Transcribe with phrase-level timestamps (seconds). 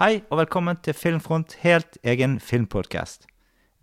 [0.00, 3.26] Hei og velkommen til Filmfront, helt egen filmpodkast.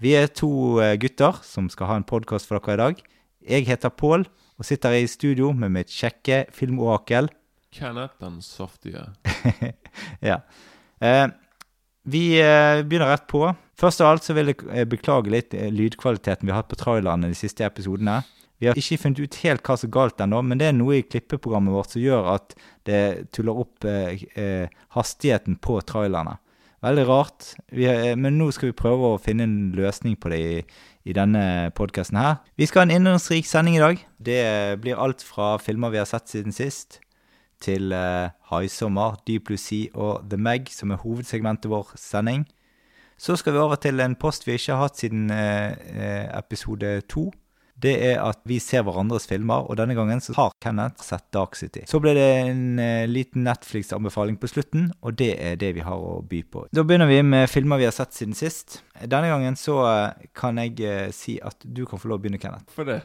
[0.02, 3.04] Vi er to eh, gutter som skal ha en podkast for dere i dag.
[3.46, 7.30] Jeg heter Pål og sitter i studio med mitt kjekke filmorakel.
[7.70, 9.04] Kenneth den saftige.
[10.32, 10.40] ja.
[10.98, 11.28] Eh,
[12.10, 13.44] vi eh, begynner rett på.
[13.78, 17.30] Først av alt så vil jeg eh, beklage litt lydkvaliteten vi har hatt på trailerne
[17.30, 18.24] de siste episodene.
[18.58, 20.98] Vi har ikke funnet ut helt hva som er galt ennå, men det er noe
[20.98, 22.56] i klippeprogrammet vårt som gjør at
[22.90, 23.02] det
[23.36, 26.40] tuller opp eh, eh, hastigheten på trailerne.
[26.86, 30.42] Veldig rart, vi, eh, men nå skal vi prøve å finne en løsning på det
[30.42, 30.60] i,
[31.10, 32.40] i denne podkasten her.
[32.58, 34.02] Vi skal ha en innholdsrik sending i dag.
[34.18, 34.42] Det
[34.82, 37.00] blir alt fra filmer vi har sett siden sist,
[37.62, 42.46] til eh, Haisommer, Deep Blue Sea og The Meg, som er hovedsegmentet vår sending.
[43.18, 47.02] Så skal vi over til en post vi ikke har hatt siden eh, eh episode
[47.10, 47.32] to
[47.78, 51.58] det er at vi ser hverandres filmer, og denne gangen så har Kenneth sett Dark
[51.60, 51.84] City.
[51.90, 56.02] Så ble det en eh, liten Netflix-anbefaling på slutten, og det er det vi har
[56.02, 56.66] å by på.
[56.74, 58.80] Da begynner vi med filmer vi har sett siden sist.
[58.98, 62.42] Denne gangen så eh, kan jeg eh, si at du kan få lov å begynne,
[62.42, 62.74] Kenneth.
[62.74, 63.04] For det?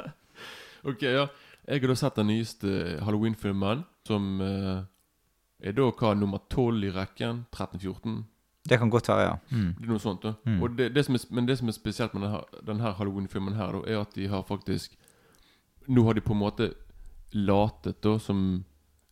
[0.90, 1.26] ok, ja.
[1.66, 7.44] Jeg har da sett den nyeste Halloween-filmen, som er da hva nummer tolv i rekken?
[7.52, 8.22] 13-14?
[8.68, 9.36] Det kan godt være, ja.
[9.50, 9.74] Mm.
[9.78, 10.58] Det er noe sånt da mm.
[10.62, 13.80] Og det, det er, Men det som er spesielt med denne, denne Halloween-filmen her, da,
[13.88, 14.96] er at de har faktisk
[15.88, 16.72] Nå har de på en måte
[17.32, 18.64] latet da som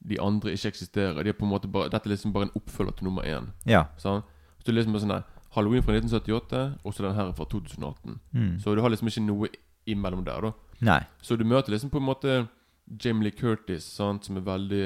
[0.09, 1.23] de andre ikke eksisterer.
[1.23, 3.49] De er på en måte bare, Dette er liksom bare en oppfølger til nummer én.
[3.67, 3.87] Ja.
[3.99, 4.23] Sånn?
[4.59, 5.25] Så det er liksom bare sånn der,
[5.57, 8.21] Halloween fra 1978, og så den her fra 2018.
[8.37, 8.53] Mm.
[8.63, 9.51] Så du har liksom ikke noe
[9.89, 10.53] imellom der, da.
[10.85, 11.01] Nei.
[11.25, 12.39] Så du møter liksom på en måte
[12.87, 14.85] Jamie Lee Curtis, sant, som er veldig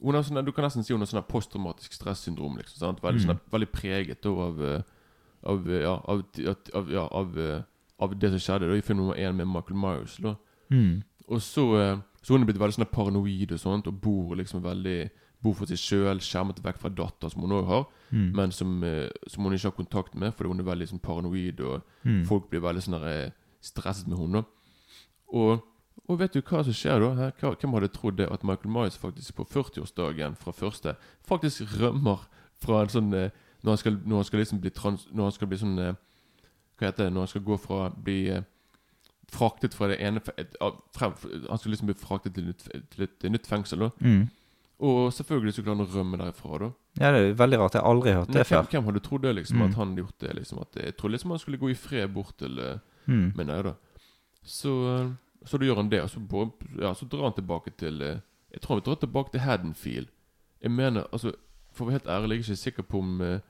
[0.00, 2.58] sånne, Du kan nesten si hun har sånn posttraumatisk stressyndrom.
[2.60, 3.02] Liksom, sant?
[3.02, 3.26] Veldig, mm.
[3.26, 4.82] sånne, veldig preget av, eh,
[5.42, 6.24] av, ja, av,
[6.74, 7.62] av, ja, av, eh,
[7.98, 10.18] av, det som skjedde da, i film nummer én med Michael Myers.
[10.22, 10.36] Da.
[10.70, 11.02] Mm.
[11.28, 14.64] Og så, eh, så hun er blitt veldig sånn paranoid og sånt, og bor liksom
[14.66, 15.00] veldig
[15.38, 18.24] Bor for seg sjøl, skjermet vekk fra datter, som hun òg har, mm.
[18.34, 18.72] men som,
[19.30, 22.24] som, hun ikke har kontakt med, fordi hun er veldig sånn paranoid, og mm.
[22.26, 22.96] folk blir veldig sånn
[23.62, 24.42] stresset med henne.
[25.30, 25.62] Og
[26.06, 27.30] og vet du hva som skjer da?
[27.40, 30.94] Hvem hadde trodd det at Michael Myers faktisk på 40-årsdagen fra første
[31.28, 32.26] faktisk rømmer
[32.62, 35.08] fra en sånn eh, Når han skal, når han skal liksom bli trans...
[35.12, 35.98] Når han skal bli sånn eh,
[36.78, 37.12] Hva heter det?
[37.14, 38.46] Når han skal gå fra bli eh,
[39.28, 40.56] fraktet fra det ene et,
[40.96, 41.14] frem,
[41.48, 43.86] Han skal liksom bli fraktet til, et, til et, nytt fengsel.
[43.86, 44.26] da mm.
[44.88, 46.58] Og selvfølgelig så klarer han å rømme derifra.
[46.62, 46.68] da
[47.02, 47.74] Ja, det er veldig rart.
[47.74, 48.68] Jeg har aldri hørt det før.
[48.70, 49.58] Hvem hadde trodd det, liksom?
[49.58, 49.64] Mm.
[49.66, 50.34] At han hadde gjort det?
[50.38, 52.60] liksom At Jeg trodde liksom han skulle gå i fred bort til
[53.06, 53.32] mm.
[53.34, 53.74] Men nei da.
[54.46, 54.72] Så
[55.44, 56.20] så da gjør han det, og så,
[56.80, 58.18] ja, så drar han tilbake til eh,
[58.52, 60.08] Jeg tror han drar tilbake til Haddonfield.
[60.62, 61.32] Jeg mener, altså
[61.72, 63.40] For å være helt ærlig, jeg er ikke sikker på om eh,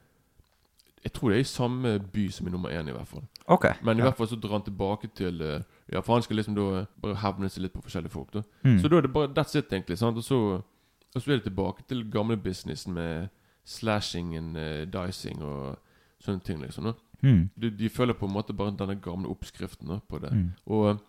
[1.05, 3.25] Jeg tror det er i samme by som i nummer én, i hvert fall.
[3.47, 4.09] Ok Men i ja.
[4.09, 5.61] hvert fall så drar han tilbake til eh,
[5.93, 8.33] Ja, for han skal liksom da bare hevne seg litt på forskjellige folk.
[8.35, 8.79] da mm.
[8.79, 9.99] Så da er det bare That's it, egentlig.
[9.99, 10.61] sant Og så,
[11.15, 13.29] og så er det tilbake til gamle businessen med
[13.65, 15.77] slashing and uh, dicing og
[16.21, 16.85] sånne ting, liksom.
[16.85, 17.51] da mm.
[17.55, 20.33] de, de, følger på en måte bare denne gamle oppskriften da på det.
[20.33, 20.51] Mm.
[20.67, 21.01] Og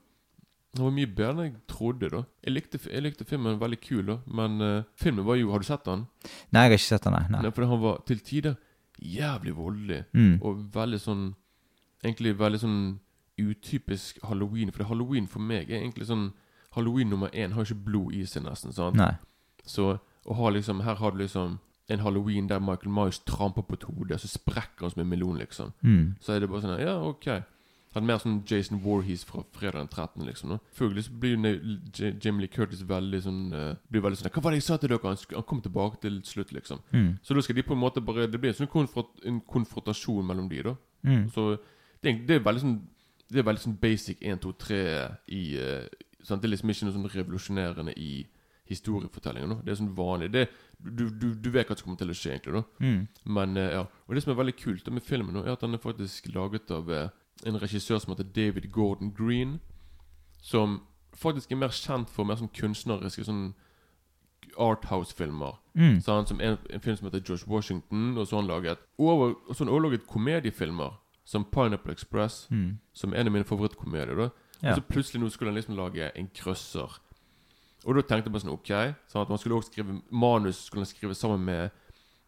[0.75, 2.09] det var mye bedre enn jeg trodde.
[2.13, 5.63] da Jeg likte, jeg likte filmen veldig kul, da men uh, filmen var jo Har
[5.63, 6.05] du sett den?
[6.53, 7.25] Nei, jeg har ikke sett den, nei.
[7.29, 7.43] nei.
[7.45, 8.57] nei fordi han var til tider
[8.99, 10.03] jævlig voldelig.
[10.13, 10.35] Mm.
[10.43, 11.29] Og veldig sånn
[12.03, 12.83] Egentlig veldig sånn
[13.39, 14.71] utypisk halloween.
[14.71, 16.29] For halloween for meg er egentlig sånn
[16.75, 18.73] Halloween nummer én har ikke blod i seg, nesten.
[18.75, 18.95] sant?
[18.99, 19.15] Nei.
[19.65, 21.57] Så å ha liksom Her har du liksom
[21.89, 25.39] en halloween der Michael Myers tramper på et hode, så sprekker han som en melon,
[25.41, 25.71] liksom.
[25.81, 26.17] Mm.
[26.21, 27.25] Så er det bare sånn Ja, ok.
[27.89, 30.25] Hadde mer sånn Jason Warhees fra fredag den 13.
[30.27, 30.57] liksom Da.
[30.77, 34.53] Følgelig så blir jo Jim Lee Curtis veldig sånn uh, Blir veldig sånn 'Hva var
[34.53, 36.83] det jeg sa til dere?' Han, han kom tilbake til slutt, liksom.
[36.93, 37.17] Mm.
[37.23, 40.25] Så da skal de på en måte bare Det blir en sånn konfront, en konfrontasjon
[40.25, 40.75] mellom de, da.
[41.03, 41.29] Mm.
[41.33, 41.57] Så
[42.03, 42.79] det, det, er veldig sånn
[43.29, 44.81] Det er veldig sånn basic 1, 2, 3
[45.33, 45.87] i uh,
[46.21, 46.41] sant?
[46.41, 48.27] Det er liksom ikke noe sånn revolusjonerende i
[48.69, 49.63] historiefortellingen.
[49.65, 50.43] Det er sånn vanlig det,
[50.77, 52.53] du, du, du, vet hva som kommer til å skje, egentlig.
[52.53, 53.01] da mm.
[53.33, 55.65] Men uh, ja Og det som er veldig kult da med filmen, nå er at
[55.65, 56.93] den er faktisk laget av
[57.45, 59.59] en regissør som heter David Gordon Green.
[60.41, 60.81] Som
[61.13, 63.53] faktisk er mer kjent for mer sånn kunstneriske sånn
[64.59, 65.59] Arthouse-filmer.
[65.77, 65.99] Mm.
[66.03, 69.55] Sånn, som en, en, film som heter George Washington, og så han laget over, og
[69.55, 70.97] så har han laget komediefilmer.
[71.29, 72.79] Som Pineapple Express, mm.
[72.93, 74.17] som er en av mine favorittkomedier.
[74.17, 74.31] da
[74.63, 74.71] ja.
[74.71, 76.95] Og så plutselig nå skulle han liksom lage en krøsser.
[77.85, 78.71] Og da tenkte jeg bare sånn Ok
[79.07, 81.69] sånn at man skulle også skrive manus skulle han skrive sammen med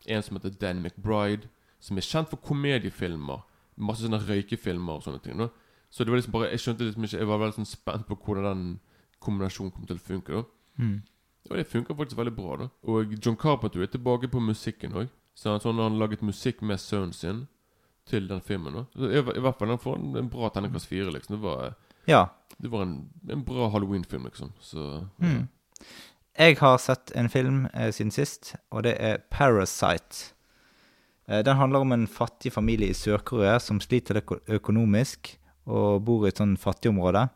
[0.07, 1.49] en som heter Dan McBride,
[1.83, 3.43] som er kjent for komediefilmer
[3.77, 5.37] masse sånne røykefilmer og sånne ting.
[5.39, 5.49] Da.
[5.91, 8.15] Så det var liksom bare Jeg skjønte liksom ikke Jeg var veldig sånn spent på
[8.15, 8.67] hvordan den
[9.21, 10.33] kombinasjonen kom til å funke.
[10.33, 10.43] da
[10.83, 10.99] mm.
[11.49, 12.57] Og det funker faktisk veldig bra.
[12.57, 15.09] da Og John Carpenter er tilbake på musikken òg.
[15.35, 17.47] Så han, sånn, han har laget musikk med sønnen sin
[18.05, 18.73] til den filmen.
[18.73, 21.11] da så i, i, hvert fall han får en, en bra terningkast fire.
[21.11, 21.35] Liksom.
[21.35, 21.73] Det var,
[22.07, 22.25] ja.
[22.57, 24.53] det var en, en bra halloween-film, liksom.
[24.59, 25.47] Så mm.
[26.39, 30.33] Jeg har sett en film eh, siden sist, og det er Parasite.
[31.31, 36.25] Eh, den handler om en fattig familie i Sør-Korea som sliter øko økonomisk og bor
[36.25, 37.27] i et sånn fattigområde.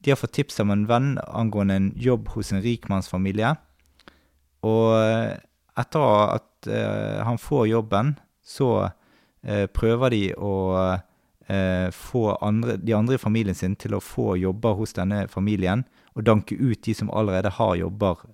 [0.00, 3.50] De har fått tips av en venn angående en jobb hos en rikmannsfamilie.
[4.64, 5.34] Og eh,
[5.78, 6.06] etter
[6.38, 8.90] at eh, han får jobben, så
[9.48, 10.52] prøver de å
[11.94, 15.84] få andre, de andre i familien sin til å få jobber hos denne familien,
[16.18, 18.24] og danke ut de som allerede har jobber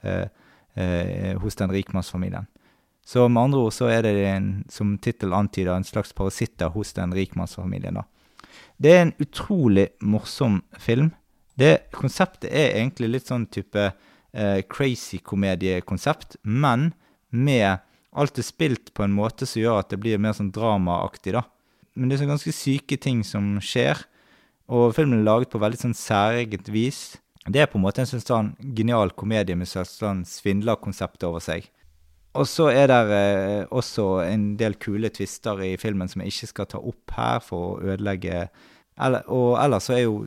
[1.45, 2.49] hos den rikmannsfamilien.
[3.05, 6.95] Så med andre ord så er det, en, som tittelen antyder, en slags parasitter hos
[6.97, 8.01] den rikmannsfamilien.
[8.01, 8.05] da.
[8.77, 11.13] Det er en utrolig morsom film.
[11.55, 13.91] Det Konseptet er egentlig litt sånn type
[14.33, 16.93] eh, crazy komediekonsept, men
[17.31, 17.85] med
[18.15, 21.45] alt er spilt på en måte som gjør at det blir mer sånn dramaaktig, da.
[21.95, 24.01] Men det er sånn ganske syke ting som skjer,
[24.73, 27.19] og filmen er laget på veldig sånn særegent vis.
[27.45, 31.45] Det er på en måte en sånn, sånn genial komedie med sånn, sånn svindlerkonsept over
[31.45, 31.69] seg.
[32.35, 36.51] Og så er det eh, også en del kule tvister i filmen som jeg ikke
[36.51, 38.49] skal ta opp her for å ødelegge
[38.95, 40.21] eller, Og ellers så er jo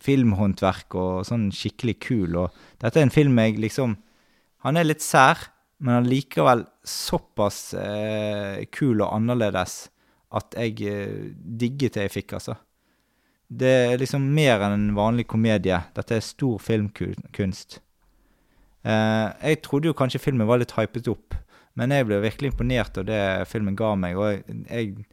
[0.00, 3.96] filmhåndverk og sånn skikkelig kul, og dette er en film jeg liksom
[4.64, 5.46] Han er litt sær,
[5.80, 9.86] men han likevel såpass eh, kul og annerledes
[10.36, 12.58] at jeg eh, digget det jeg fikk, altså.
[13.50, 15.80] Det er liksom mer enn en vanlig komedie.
[15.96, 17.80] Dette er stor filmkunst.
[18.84, 21.34] Eh, jeg trodde jo kanskje filmen var litt hypet opp,
[21.78, 24.16] men jeg ble virkelig imponert av det filmen ga meg.
[24.18, 25.04] Og jeg,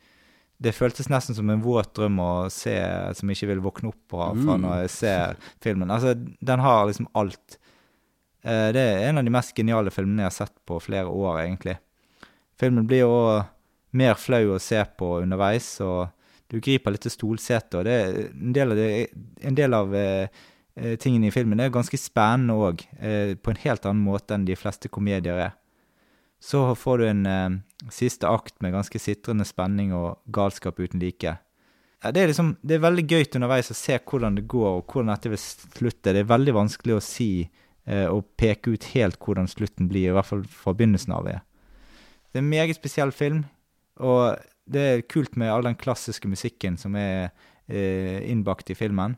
[0.58, 2.74] det føltes nesten som en våt drøm å se
[3.14, 4.64] som jeg ikke vil våkne opp fra, fra Mm.
[4.66, 5.92] når jeg ser filmen.
[5.94, 7.60] Altså, den har liksom alt.
[8.44, 11.44] Eh, det er en av de mest geniale filmene jeg har sett på flere år,
[11.46, 11.78] egentlig.
[12.58, 13.44] Filmen blir jo
[13.94, 16.10] mer flau å se på underveis, og
[16.50, 17.98] du griper litt til stolsetet, og det
[18.34, 18.90] en del av, det,
[19.44, 20.28] en del av eh,
[20.76, 22.82] eh, tingene i filmen er ganske spennende òg,
[23.44, 25.56] på en helt annen måte enn de fleste komedier er.
[26.40, 27.58] Så får du en eh,
[27.94, 31.38] siste akt med ganske sitrende spenning og galskap uten like.
[32.04, 34.92] Ja, det, er liksom, det er veldig gøy underveis å se hvordan det går, og
[34.92, 36.14] hvordan dette vil slutte.
[36.14, 40.16] Det er veldig vanskelig å si eh, og peke ut helt hvordan slutten blir, i
[40.16, 41.40] hvert fall fra begynnelsen av det.
[42.30, 43.46] Det er en meget spesiell film,
[43.98, 44.38] og
[44.70, 47.32] det er kult med all den klassiske musikken som er
[47.66, 49.18] eh, innbakt i filmen.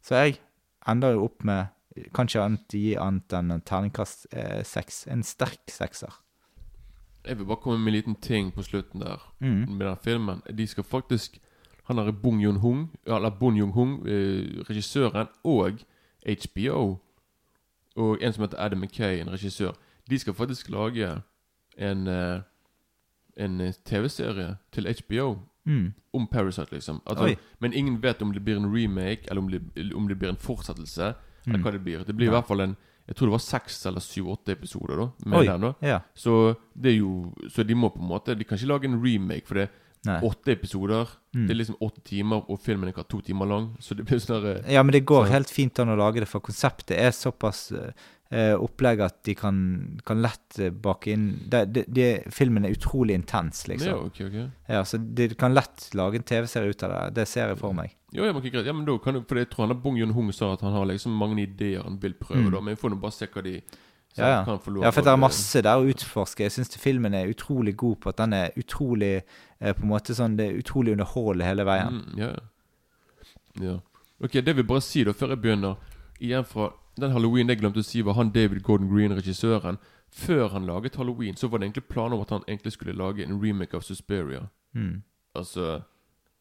[0.00, 0.38] Så jeg
[0.88, 1.74] ender jo opp med
[2.16, 5.04] kanskje annet gi annet enn en terningkast eh, seks.
[5.12, 6.14] En sterk sekser.
[7.28, 9.68] Jeg vil bare komme med en liten ting på slutten der Mm.
[9.76, 10.42] med den filmen.
[10.58, 11.38] De skal faktisk
[11.88, 15.72] Han er Bong Joon-hung, eller Bon Joon-hung, eh, regissøren, og
[16.26, 16.98] HBO,
[17.96, 19.72] og en som heter Adam McKay, en regissør,
[20.10, 21.22] de skal faktisk lage
[21.78, 22.40] en eh,
[23.36, 25.92] en eh, TV-serie til HBO Mm.
[26.14, 27.00] om Parasite, liksom.
[27.06, 30.28] Altså, men ingen vet om det blir en remake, eller om det, om det blir
[30.28, 31.14] en fortsettelse,
[31.46, 31.62] eller Mm.
[31.64, 32.04] hva det blir.
[32.04, 32.76] Det blir i hvert fall en
[33.08, 35.46] Jeg tror det var seks eller syv-åtte episoder da med Oi.
[35.46, 35.60] den.
[35.60, 36.00] da Ja.
[36.14, 39.00] Så det er jo Så de må på en måte De kan ikke lage en
[39.02, 39.68] remake, for det
[40.06, 41.08] er åtte episoder.
[41.34, 41.46] Mm.
[41.48, 43.76] Det er liksom åtte timer, og filmen er ikke to timer lang.
[43.80, 46.20] Så det blir sånn der, Ja, men det går Så- helt fint an å lage
[46.20, 47.90] det, for konseptet er såpass eh,
[48.60, 49.58] opplegg at de kan,
[50.04, 54.34] kan lett eh, bake inn de, de, de, Filmen er utrolig intens, Ja, okay, ok,
[54.34, 57.14] ok Ja, så de kan lett lage en TV-serie ut av det.
[57.22, 57.94] Det ser jeg for meg.
[58.12, 58.66] Jo, ja, men greit.
[58.66, 60.84] Ja, men da kan du For jeg tror han Bong Yun-hung sa at han har
[60.88, 62.52] liksom mange ideer han vil prøve, Mm.
[62.52, 62.60] da.
[62.60, 63.60] Men vi får nå bare se hva de
[64.16, 64.44] Ja, ja.
[64.82, 66.42] Ja, for det er masse der å utforske.
[66.42, 69.22] Jeg syns filmen er utrolig god på at den er utrolig
[69.60, 72.00] eh, På en måte sånn Det er utrolig underholdende hele veien.
[72.00, 72.32] Mm, ja.
[73.60, 73.78] ja.
[74.20, 75.76] Ok, det vil bare si da, før jeg begynner
[76.20, 79.78] Igjen fra den halloween jeg glemte å si, var han David Gordon Green, regissøren.
[80.10, 83.24] Før han laget Halloween, så var det egentlig planer om at han egentlig skulle lage
[83.26, 84.46] en remake av Suspiria.
[84.74, 85.02] Mm.
[85.36, 85.82] Altså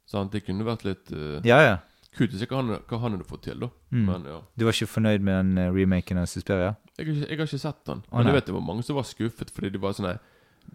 [0.08, 0.32] Sant?
[0.32, 1.78] Det kunne vært litt uh, Ja, ja.
[2.16, 3.68] kult å se hva han, hva han hadde fått til, da.
[3.92, 4.06] Mm.
[4.08, 4.38] Men ja.
[4.56, 6.70] Du var ikke fornøyd med den eh, remaken av Suspiria?
[6.98, 8.06] Jeg, jeg har ikke sett den.
[8.08, 8.32] Men nei.
[8.32, 10.22] jeg vet det var mange som var skuffet, fordi de var sånn her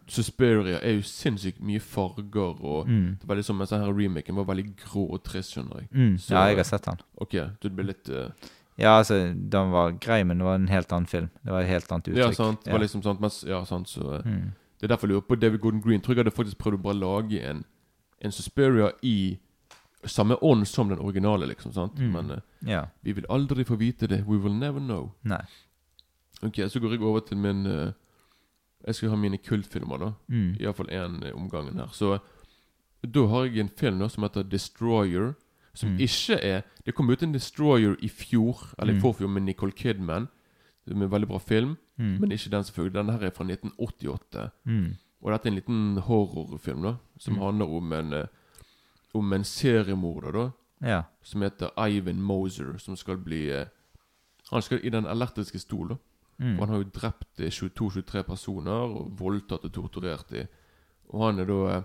[0.09, 3.19] Suspiria er jo sinnssykt mye farger, og Mm.
[3.21, 5.89] det var liksom mens denne remaken var veldig grå og trist, skjønner jeg.
[5.93, 6.19] Mm.
[6.19, 6.99] Så- Ja, jeg har sett den.
[7.21, 8.29] Ok, du ble litt uh,
[8.77, 11.29] Ja, altså, den var grei, men det var en helt annen film.
[11.45, 12.25] Det var et helt annet uttrykk.
[12.25, 12.65] Ja, sant.
[12.65, 14.53] Det var liksom sant, mens, Ja, sant, så uh, mm.
[14.81, 16.01] Det er derfor jeg lurer på David Gordon Green.
[16.01, 17.65] Tror jeg hadde faktisk prøvd å bare lage en
[18.23, 19.39] En Suspiria i
[20.07, 21.73] samme ånd som den originale, liksom.
[21.73, 21.99] sant?
[21.99, 22.13] Mm.
[22.13, 22.85] Men uh, Ja.
[23.03, 24.25] vi vil aldri få vite det.
[24.27, 25.13] We will never know.
[25.23, 25.43] Nei.
[26.43, 27.93] Ok, så går jeg over til min uh,
[28.87, 30.13] Jeg skal ha mine kultfilmer, da.
[30.29, 30.57] Mm.
[30.61, 31.89] Iallfall én omgangen her.
[31.93, 32.19] Så
[33.03, 35.35] da har jeg en film da som heter Destroyer.
[35.75, 35.99] Som Mm.
[36.01, 39.01] ikke er Det kom ut en Destroyer i fjor, eller i Mm.
[39.03, 40.29] forfjor, med Nicole Kidman.
[40.85, 42.21] Det er en veldig bra film, Mm.
[42.21, 42.93] men ikke den, selvfølgelig.
[42.95, 44.51] Denne her er fra 1988.
[44.65, 44.97] Mm.
[45.23, 46.95] Og dette er en liten horrorfilm, da.
[47.19, 47.41] Som Mm.
[47.41, 48.25] handler om en uh,
[49.15, 50.51] Om en seriemorder, da.
[50.89, 51.03] Ja.
[51.23, 53.67] Som heter Ivan Moser, som skal bli uh,
[54.51, 55.95] Han skal i den elektriske stol, da.
[56.41, 56.59] Mm.
[56.59, 60.47] Og han har jo drept eh, 22-23 personer og voldtatt og torturert dem.
[61.11, 61.83] Og han er da eh,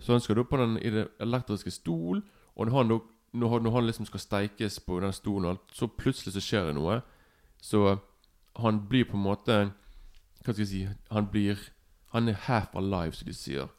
[0.00, 2.22] Så han skal da på den i det elektriske stol,
[2.56, 2.98] og når han, da,
[3.32, 6.66] når, når han liksom skal steikes på den stolen, og alt, så plutselig så skjer
[6.68, 7.00] det noe.
[7.62, 8.00] Så eh,
[8.60, 9.54] han blir på en måte
[10.42, 10.80] Hva skal jeg si
[11.14, 11.60] Han blir
[12.12, 13.70] Han er half alive, som de sier.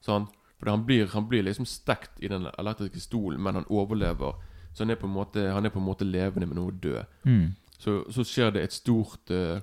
[0.00, 0.28] Så han,
[0.66, 4.38] han blir, han blir liksom stekt i den elektriske stolen, men han overlever.
[4.72, 7.04] Så han er på en måte, han er på en måte levende, men også død.
[7.24, 7.52] Mm.
[7.78, 9.60] Så, så skjer det et stort uh,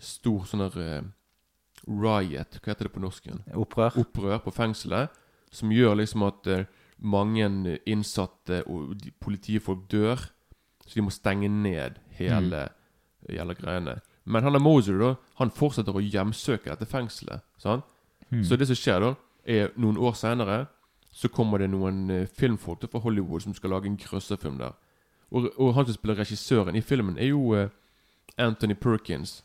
[0.00, 1.08] Stor sånn der uh,
[1.86, 3.26] riot, hva heter det på norsk?
[3.56, 3.98] Opprør.
[4.00, 5.12] Opprør på fengselet.
[5.52, 6.68] Som gjør liksom at eh,
[7.00, 10.20] mange innsatte og politifolk dør.
[10.86, 12.66] Så de må stenge ned hele,
[13.28, 14.00] hele greiene.
[14.24, 17.44] Men han er Moser, da, han fortsetter å hjemsøke dette fengselet.
[17.58, 17.86] Sant?
[18.30, 18.44] Mm.
[18.46, 19.14] Så det som skjer da,
[19.44, 20.64] er noen år senere
[21.10, 24.76] så kommer det noen eh, filmfolk fra Hollywood som skal lage en grøsserfilm der.
[25.30, 27.70] Og, og han som spiller regissøren i filmen, er jo eh,
[28.38, 29.40] Anthony Perkins.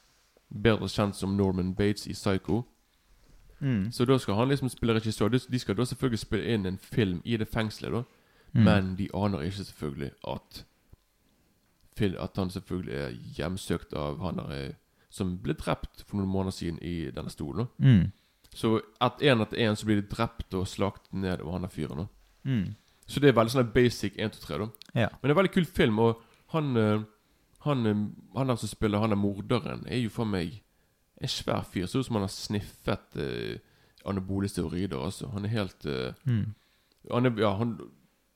[0.50, 2.63] Bedre kjent som Norman Bates i Psycho.
[3.65, 3.91] Mm.
[3.91, 5.27] Så da skal han liksom spille regissør.
[5.27, 8.03] De skal da selvfølgelig spille inn en film i det fengselet, da.
[8.53, 8.63] Mm.
[8.63, 10.65] Men de aner ikke selvfølgelig at
[12.19, 14.74] At han selvfølgelig er hjemsøkt av han der eh,
[15.10, 17.67] som ble drept for noen måneder siden i denne stolen.
[17.77, 18.12] Mm.
[18.53, 21.72] Så at én etter én så blir de drept og slaktet ned av han der
[21.72, 22.07] fyren.
[22.43, 22.75] Mm.
[23.07, 24.67] Så det er veldig sånn basic 1, 2, 3, da.
[24.93, 25.07] Ja.
[25.07, 27.03] Men det er en veldig kul film, og han eh,
[27.65, 28.01] Han, eh,
[28.36, 30.62] han der som spiller han er morderen, er jo for meg
[31.22, 31.86] en svær fyr.
[31.88, 33.57] Ser ut som han har sniffet eh,
[34.05, 35.27] anabole steroider, altså.
[35.34, 36.53] Han er helt eh, Mm.
[37.12, 37.77] han, er, ja, han,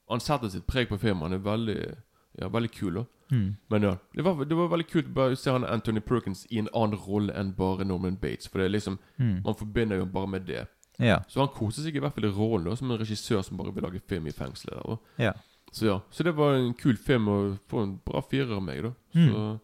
[0.09, 1.23] han setter sitt preg på filmen.
[1.23, 1.95] Han er veldig
[2.39, 3.03] Ja, veldig kul, da.
[3.31, 3.55] Mm.
[3.69, 6.59] Men ja, det var, det var veldig kult bare å se han Anthony Perkins i
[6.59, 8.47] en annen rolle enn bare Norman Bates.
[8.47, 9.41] For det er liksom Mm.
[9.43, 10.67] Man forbinder jo bare med det.
[10.99, 11.19] Ja.
[11.27, 13.73] Så han koser seg i hvert fall i rollen da, som en regissør som bare
[13.73, 14.75] vil lage film i fengselet.
[14.75, 15.33] der, og- Ja.
[15.71, 18.83] Så ja, så det var en kul film, og få en bra firer av meg,
[18.83, 18.91] da.
[19.15, 19.29] Mm.
[19.33, 19.59] Så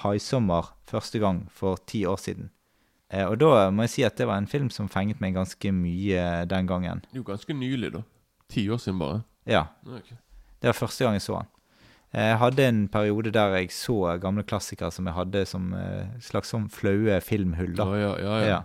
[0.02, 2.48] Haisommer første gang for ti år siden.
[3.14, 5.70] Eh, og da må jeg si at det var en film som fenget meg ganske
[5.74, 7.04] mye den gangen.
[7.14, 8.02] jo ganske nylig, da.
[8.50, 9.22] Ti år siden, bare.
[9.46, 10.16] Ja, Okay.
[10.60, 11.48] det var første gang jeg så den.
[12.14, 16.06] Eh, Jeg hadde en periode der jeg så gamle klassikere som jeg hadde som eh,
[16.20, 17.84] slags sånn flaue filmhull, da.
[17.84, 18.46] Ja, ja, ja.
[18.46, 18.62] ja.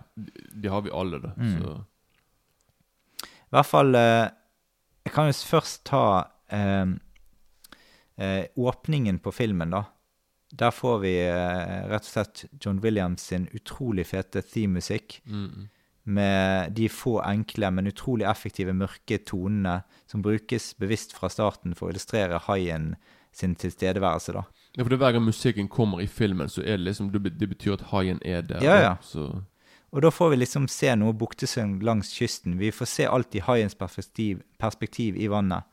[0.56, 1.34] De har vi alle, da.
[1.38, 1.58] Mm.
[1.60, 1.78] Så
[3.50, 4.27] I hvert fall eh,
[5.08, 6.03] Jeg kan jo først ta
[6.53, 6.91] eh,
[8.22, 9.84] eh, åpningen på filmen, da.
[10.51, 15.22] Der får vi eh, rett og slett John Williams sin utrolig fete theme-musikk.
[15.25, 15.68] mm.
[16.10, 21.86] Med de få enkle, men utrolig effektive mørke tonene som brukes bevisst fra starten for
[21.86, 22.96] å illustrere haien
[23.36, 24.41] sin tilstedeværelse, da.
[24.77, 27.50] Ja, for det er Hver gang musikken kommer i filmen, så er det liksom det
[27.50, 28.63] betyr at haien er der.
[28.63, 28.96] Ja, ja.
[29.01, 29.44] Så
[29.89, 32.60] Og da får vi liksom se noe buktesøgn langs kysten.
[32.60, 35.65] Vi får se alt i haiens perspektiv, perspektiv i vannet.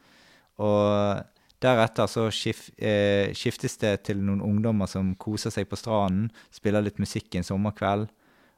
[0.62, 1.20] Og
[1.60, 6.82] deretter så skif, eh, skiftes det til noen ungdommer som koser seg på stranden, spiller
[6.82, 8.08] litt musikk en sommerkveld.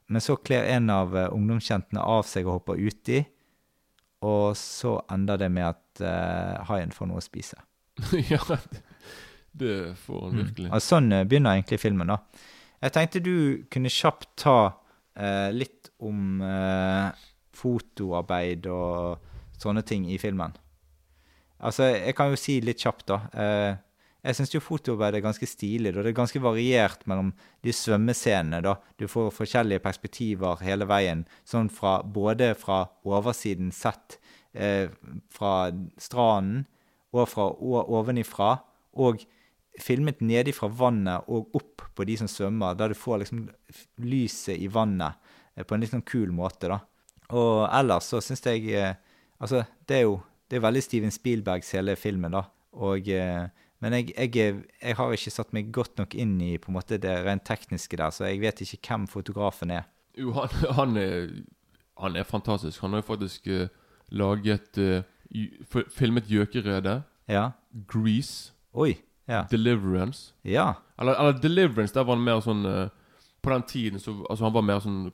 [0.09, 3.25] Men så kler en av eh, ungdomsjentene av seg og hopper uti.
[4.25, 7.59] Og så ender det med at eh, haien får noe å spise.
[8.31, 8.41] Ja,
[9.59, 10.71] det, får han virkelig.
[10.71, 12.23] Og sånn eh, begynner egentlig filmen, da.
[12.79, 13.35] Jeg tenkte du
[13.75, 14.59] kunne kjapt ta
[15.55, 17.27] litt om eh,
[17.59, 19.27] fotoarbeid og
[19.59, 20.55] sånne ting i filmen.
[21.59, 23.19] Altså, jeg kan jo si litt kjapt, da.
[23.35, 23.73] Eh,
[24.29, 25.93] jeg syns jo fotoarbeid er ganske stilig.
[25.95, 26.03] Da.
[26.03, 27.33] Det er ganske variert mellom
[27.65, 28.61] de svømmescenene.
[28.63, 28.77] da.
[28.99, 31.25] Du får forskjellige perspektiver hele veien.
[31.49, 34.19] Sånn fra, både fra oversiden sett
[34.55, 34.91] eh,
[35.35, 36.67] fra stranden
[37.15, 38.59] og fra ovenifra.
[38.99, 39.23] Og
[39.83, 43.47] filmet nedifra vannet og opp på de som svømmer, der du får liksom
[44.05, 45.19] lyset i vannet
[45.55, 46.81] eh, på en litt sånn kul måte, da.
[47.37, 48.97] Og ellers så syns jeg eh,
[49.39, 50.17] Altså, det er jo
[50.51, 52.41] det er veldig Steven Spielbergs hele filmen, da.
[52.81, 53.49] Og, eh,
[53.85, 56.99] men jeg, jeg, jeg, har ikke satt meg godt nok inn i på en måte
[56.99, 59.87] det rent tekniske der, så jeg vet ikke hvem fotografen er.
[60.19, 61.29] Jo, han, han, er,
[62.01, 62.81] han er, fantastisk.
[62.83, 63.69] Han har jo faktisk uh,
[64.09, 65.05] laget uh,
[65.93, 67.03] Filmet 'Gjøkeredet'.
[67.29, 67.51] Ja.
[67.77, 68.55] 'Grease'.
[68.73, 68.97] Oi.
[69.29, 69.47] Ja.
[69.51, 70.33] 'Deliverance'.
[70.43, 70.75] Ja.
[70.99, 72.89] Eller, eller 'Deliverance', der var han mer sånn uh,
[73.43, 75.11] På den tiden så Altså, han var mer sånn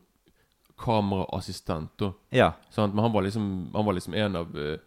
[0.79, 2.13] kameraassistent, da.
[2.31, 2.53] Ja.
[2.71, 2.95] Sant?
[2.95, 4.79] Men han var liksom Han var liksom en av uh,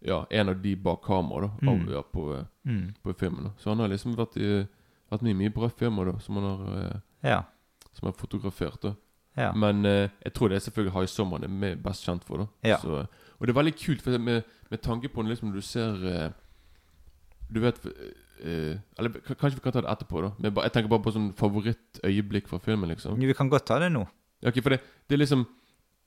[0.00, 1.70] Ja, en av de bak kamera, da.
[1.70, 1.86] Mm.
[1.92, 2.94] Ja, på, uh, mm.
[3.02, 3.44] på filmen.
[3.44, 4.66] da Så han har liksom vært i
[5.10, 7.42] Vært mye mye bra filmer, da, som han har Ja.
[7.92, 8.94] Som har fotografert, da.
[9.36, 9.52] Ja.
[9.52, 12.46] Men jeg tror det er selvfølgelig High Summer han er best kjent for, da.
[12.68, 12.78] Ja.
[12.78, 13.06] Så,
[13.38, 16.32] og det er veldig kult, for med, med tanke på liksom når du ser
[17.54, 17.80] Du vet
[18.44, 20.30] Uh, eller Kanskje vi kan ta det etterpå, da.
[20.42, 22.90] Men jeg tenker bare på sånn favorittøyeblikk fra filmen.
[22.90, 24.02] liksom Vi kan godt ta det nå.
[24.44, 25.46] Ok, For det, det er liksom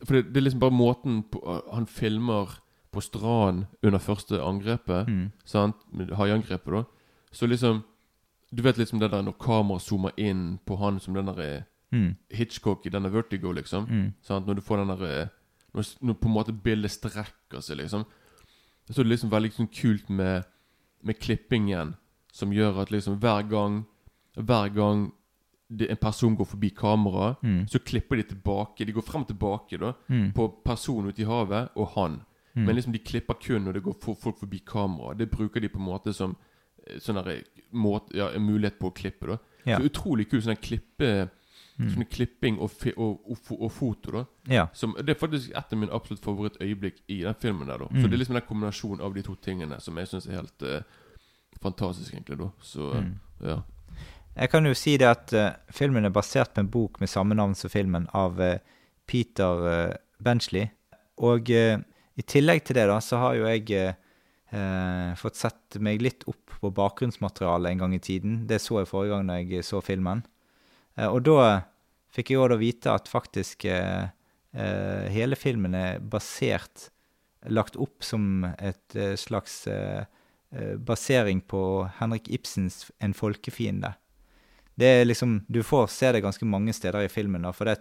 [0.03, 2.59] For det, det, er liksom bare måten på, uh, han filmer
[2.91, 5.07] på stranden under første angrepet.
[5.07, 5.31] Mm.
[5.45, 5.81] Sant?
[6.19, 6.83] Haiangrepet, da.
[7.31, 7.83] Så liksom
[8.51, 11.63] Du vet liksom det der når kameraet zoomer inn på han som den der eh,
[11.91, 12.15] mm.
[12.31, 13.87] Hitchcock i denne Vertigo, liksom.
[13.89, 14.13] Mm.
[14.21, 14.47] Sant?
[14.47, 15.27] Når du får den der eh,
[15.73, 18.05] når, når på en måte bildet strekker seg, liksom.
[18.87, 20.47] Så er det liksom veldig sånn kult med,
[21.07, 21.95] med klippingen
[22.33, 23.85] som gjør at liksom hver gang
[24.37, 25.07] Hver gang
[25.67, 27.67] det, en person går forbi kameraet, mm.
[27.67, 28.85] så klipper de tilbake.
[28.85, 30.29] De går frem og tilbake da mm.
[30.37, 32.19] på personen ute i havet og han.
[32.53, 32.61] Mm.
[32.65, 35.17] Men liksom de klipper kun når det går for, folk forbi kameraet.
[35.19, 36.35] Det bruker de på en måte som
[36.85, 37.19] eh, sånn
[37.71, 39.33] måte, ja, en mulighet på å klippe.
[39.33, 39.79] da ja.
[39.79, 41.11] Så utrolig kult sånn klippe
[41.77, 41.89] mm.
[41.93, 44.13] Sånn klipping og, og, og, og, foto.
[44.13, 44.67] da ja.
[44.73, 47.67] som, Det er faktisk et av mine absolutt favorittøyeblikk i den filmen.
[47.69, 50.11] der da Så For det er liksom den kombinasjonen av de to tingene som jeg
[50.11, 50.79] syns er helt uh,
[51.61, 52.39] fantastisk, egentlig.
[52.39, 53.19] da Så Mm.
[53.41, 53.61] ja.
[54.37, 57.35] Jeg kan jo si det at uh, filmen er basert på en bok med samme
[57.35, 58.57] navn som filmen, av uh,
[59.07, 60.69] Peter uh, Benchley.
[61.17, 63.95] Og i tillegg til det, da, så har jo jeg
[65.17, 68.47] fått sett meg litt opp på bakgrunnsmaterialet en gang i tiden.
[68.47, 70.21] Det så jeg forrige gang da jeg så filmen.
[70.97, 71.41] Og da
[72.13, 73.67] fikk jeg òg vite at faktisk
[74.53, 76.87] hele filmen er basert
[77.53, 79.59] Lagt opp som et slags
[80.83, 81.61] basering på
[81.99, 83.93] Henrik Ibsens 'En folkefiende'.
[84.77, 87.41] Det er liksom, Du får se det ganske mange steder i filmen.
[87.41, 87.77] Da, for det,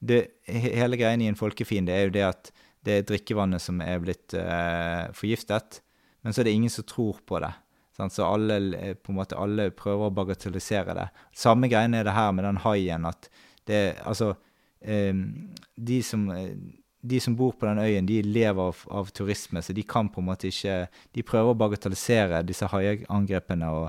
[0.00, 2.52] det, hele greien i 'En folkefiende' er jo det at
[2.84, 5.80] det er drikkevannet som er blitt uh, forgiftet,
[6.22, 7.52] men så er det ingen som tror på det.
[7.98, 8.58] Så alle,
[9.02, 11.08] på en måte, alle prøver å bagatellisere det.
[11.34, 13.06] Samme greien er det her med den haien.
[13.08, 13.26] at
[13.66, 14.34] det, altså,
[14.86, 15.24] um,
[15.74, 16.28] de som
[17.00, 20.20] de som bor på den øyen, de lever av, av, turisme, så de kan på
[20.20, 23.84] en måte ikke De prøver å bagatellisere disse haiangrepene og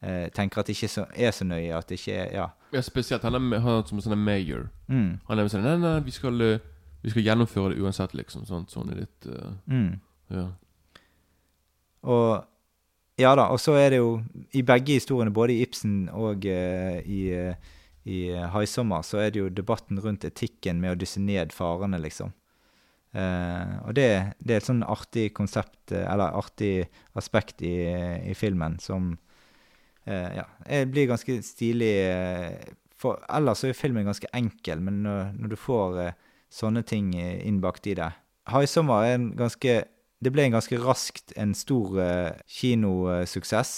[0.00, 1.76] eh, tenker at det ikke så, er så nøye.
[1.76, 2.46] At det ikke er Ja.
[2.72, 4.68] ja spesielt han er, han er som en sånn mayor.
[4.88, 5.20] Mm.
[5.28, 6.40] Han er sånn Nei, nei, vi skal,
[7.02, 8.46] vi skal gjennomføre det uansett, liksom.
[8.48, 9.92] Sånn, sånn er litt uh, mm.
[10.34, 10.48] Ja.
[12.04, 12.44] Og
[13.20, 14.18] Ja da, og så er det jo
[14.58, 17.72] i begge historiene, både i Ibsen og uh, i uh,
[18.04, 22.34] i Haisommer så er det jo debatten rundt etikken med å dysse ned farene, liksom.
[23.16, 24.08] Uh, og det,
[24.44, 27.72] det, er et sånn artig konsept, eller artig aspekt i,
[28.28, 29.14] i filmen som
[30.04, 30.44] ja,
[30.84, 31.94] blir ganske stilig.
[33.00, 35.96] For ellers er filmen ganske enkel, men når, når du får
[36.52, 38.10] sånne ting innbakt i det
[38.52, 39.78] Haisommer er en ganske
[40.24, 41.98] Det ble en ganske raskt en stor
[42.48, 43.74] kinosuksess.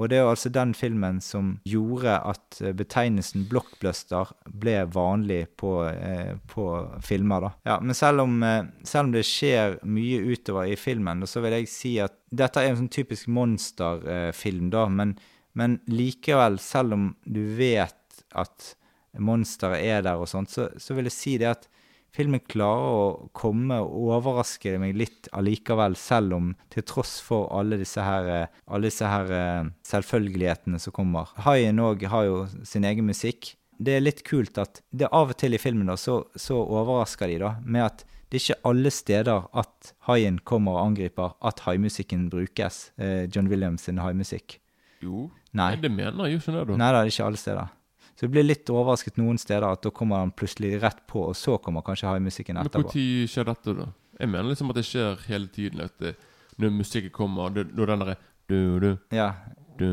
[0.00, 6.32] Og det er altså den filmen som gjorde at betegnelsen blockbuster ble vanlig på, eh,
[6.48, 6.64] på
[7.04, 7.40] filmer.
[7.40, 7.50] da.
[7.64, 11.52] Ja, Men selv om, eh, selv om, det skjer mye utover i filmen, så vil
[11.52, 14.88] jeg si at dette er en sånn typisk monsterfilm, da.
[14.88, 15.18] Men,
[15.54, 18.74] men, likevel, selv om du vet at
[19.18, 21.68] monsteret er der og sånt, så, så vil jeg si det at
[22.12, 27.78] filmen klarer å komme og overraske meg litt allikevel, selv om til tross for alle
[27.80, 31.32] disse her, alle disse her selvfølgelighetene som kommer.
[31.46, 33.54] Haien òg har jo sin egen musikk.
[33.82, 37.32] Det er litt kult at det av og til i filmen da, så, så overrasker
[37.32, 41.58] de da, med at det er ikke alle steder at haien kommer og angriper at
[41.66, 42.86] haimusikken brukes.
[42.96, 44.56] Eh, John Williams sin haimusikk.
[45.04, 45.74] Jo, Nei.
[45.82, 46.76] det mener det, da.
[46.80, 47.74] Nei da, det er ikke alle steder.
[48.14, 51.34] Så jeg blir litt overrasket noen steder at da kommer han plutselig rett på, og
[51.36, 52.92] så kommer kanskje haimusikken etterpå.
[52.92, 53.86] når skjer dette, da?
[54.20, 55.80] Jeg mener liksom at det skjer hele tiden.
[55.80, 56.16] At det,
[56.58, 58.16] når musikken kommer, det, når den derre
[58.48, 59.32] du, du, Ja,
[59.78, 59.86] du,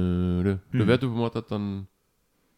[0.44, 0.86] du, Mm.
[0.88, 1.88] vet du på en måte at den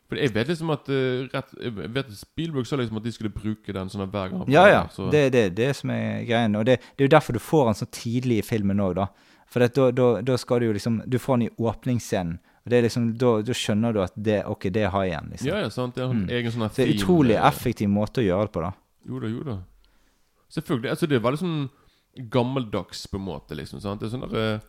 [0.09, 3.29] For jeg vet liksom at uh, rett, Jeg vet Spielberg sa liksom at de skulle
[3.31, 4.43] bruke den sånn hver gang.
[4.49, 4.65] ja.
[4.67, 4.87] ja.
[4.91, 6.55] så- Det er det, det som er greien.
[6.55, 9.05] Og det, det er jo derfor du får den så tidlig i filmen òg, da.
[9.47, 12.39] For da, da, da skal du jo liksom Du får den i åpningsscenen.
[12.63, 15.29] Og det er liksom, da, da skjønner du at det, ok, det er haien.
[15.31, 15.47] liksom.
[15.47, 15.95] Ja, ja, sant.
[15.95, 16.29] Det er en Mm.
[16.29, 18.61] egen sånn her Så det er theme, utrolig eh, effektiv måte å gjøre det på,
[18.61, 18.71] da.
[19.07, 19.57] Jo da, jo da.
[20.51, 20.89] Selvfølgelig.
[20.91, 21.69] Altså, det er veldig sånn
[22.29, 23.81] gammeldags, på en måte, liksom.
[23.81, 23.99] Sant?
[24.01, 24.59] Det er sånn der, eh,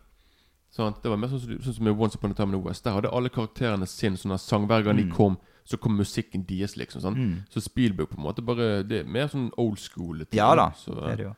[0.71, 1.03] sant?
[1.03, 2.85] Det var mer sånn, som- sånn som i Once Upon a Time in the West.
[2.85, 4.67] Der hadde alle karakterene sin sånn her sang.
[4.67, 5.13] Hver gang de Mm.
[5.13, 7.01] kom, så kom musikken deres, liksom.
[7.03, 7.17] Sant?
[7.19, 7.45] Mm.
[7.51, 10.25] Så Spielberg på en måte bare Det er mer sånn old school.
[10.33, 11.37] Ja da, Så det er det jo.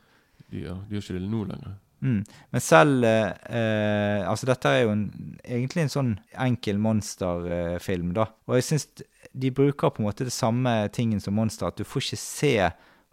[0.51, 1.75] de, gjør- de gjør ikke det nå lenger.
[2.05, 2.21] Mm.
[2.53, 5.05] Men selv eh, eh, Altså, dette er jo en,
[5.41, 6.11] egentlig en sånn
[6.47, 8.29] enkel monsterfilm, da.
[8.49, 8.89] Og jeg syns
[9.33, 12.55] de bruker på en måte det samme tingen som monster, at du får ikke se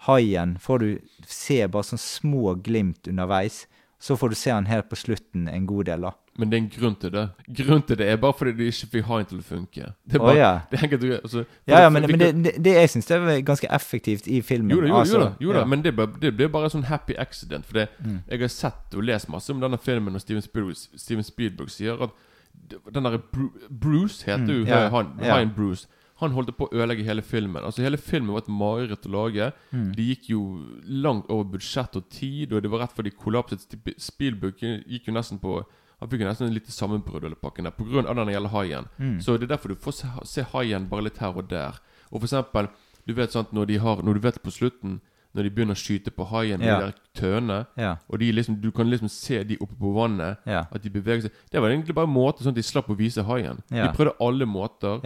[0.08, 0.58] haien.
[0.62, 0.89] Får du
[1.30, 3.63] se bare sånn små glimt underveis.
[4.01, 6.15] Så får du se han helt på slutten en god del, da.
[6.39, 7.24] Men det er en grunn til det.
[7.58, 9.89] Grunnen til det er bare fordi du ikke fikk haien til å funke.
[10.08, 10.52] Det er bare, bare ja.
[10.72, 11.04] det er enkelt.
[11.24, 14.72] Altså, Ja, ja, men, men det, det, jeg syns det er ganske effektivt i filmen.
[14.72, 15.60] Jo da, jo, Altså, jo da, jo da.
[15.60, 15.65] ja.
[15.65, 17.65] men det, det blir bare sånn happy accident.
[17.67, 18.22] For det, Mm.
[18.32, 22.00] jeg har sett og lest masse om denne filmen, og Steven Spielberg, Steven Spielberg sier
[22.08, 22.15] at
[22.94, 23.20] den derre
[23.70, 25.12] Bruce heter Mm, jo ja, han.
[25.20, 25.88] Haien Bruce.
[26.22, 27.63] Han holdt på å ødelegge hele filmen.
[27.65, 29.52] Altså Hele filmen var et mareritt å lage.
[29.74, 29.91] Mm.
[29.98, 30.41] De gikk jo
[30.86, 33.65] langt over budsjett og tid, og det var rett før de kollapset.
[33.98, 35.63] Spielberg gikk jo nesten på
[36.01, 38.87] Han fikk jo nesten et lite sammenbrudd eller pakken der av den gjelder haien.
[38.97, 39.19] Mm.
[39.21, 41.77] Så det er derfor du får se, se haien bare litt her og der.
[42.09, 42.69] Og for eksempel,
[43.07, 44.99] du vet sant, når de har Når du vet på slutten
[45.33, 46.79] Når de begynner å skyte på haien med Ja.
[46.79, 50.37] de der tønene, Ja, og de liksom, du kan liksom se de oppe på vannet,
[50.45, 52.89] ja, at de beveger seg Det var egentlig bare en måte sånn at de slapp
[52.89, 53.61] å vise haien.
[53.69, 54.99] De prøvde alle måter.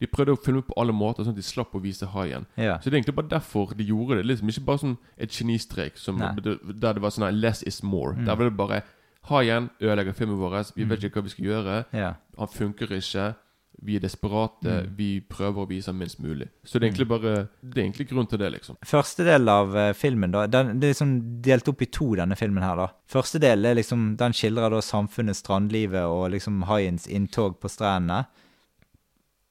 [0.00, 2.46] De prøvde å filme på alle måter, sånn at de slapp å vise haien.
[2.56, 4.26] Så det er egentlig bare derfor de gjorde det.
[4.26, 8.16] Liksom Ikke bare sånn et genistrek som, der det var sånn 'less is more'.
[8.16, 8.24] Mm.
[8.26, 8.82] Der var det bare
[9.28, 10.72] Haien ødelegger filmen vår.
[10.74, 11.04] Vi vet Mm.
[11.10, 11.84] ikke hva vi skal gjøre.
[11.92, 12.14] ja.
[12.38, 13.34] Han funker ikke.
[13.82, 14.64] Vi er desperate.
[14.64, 14.96] Mm.
[14.96, 16.48] Vi prøver å vise minst mulig.
[16.64, 18.76] Så det er egentlig bare Det er egentlig grunn til det, liksom.
[18.84, 22.36] Første del av eh, filmen, da, den, det er liksom delt opp i to, denne
[22.36, 22.88] filmen her, da.
[23.08, 28.26] Første del er liksom, den skildrer da samfunnet, strandlivet og liksom haiens inntog på strendene.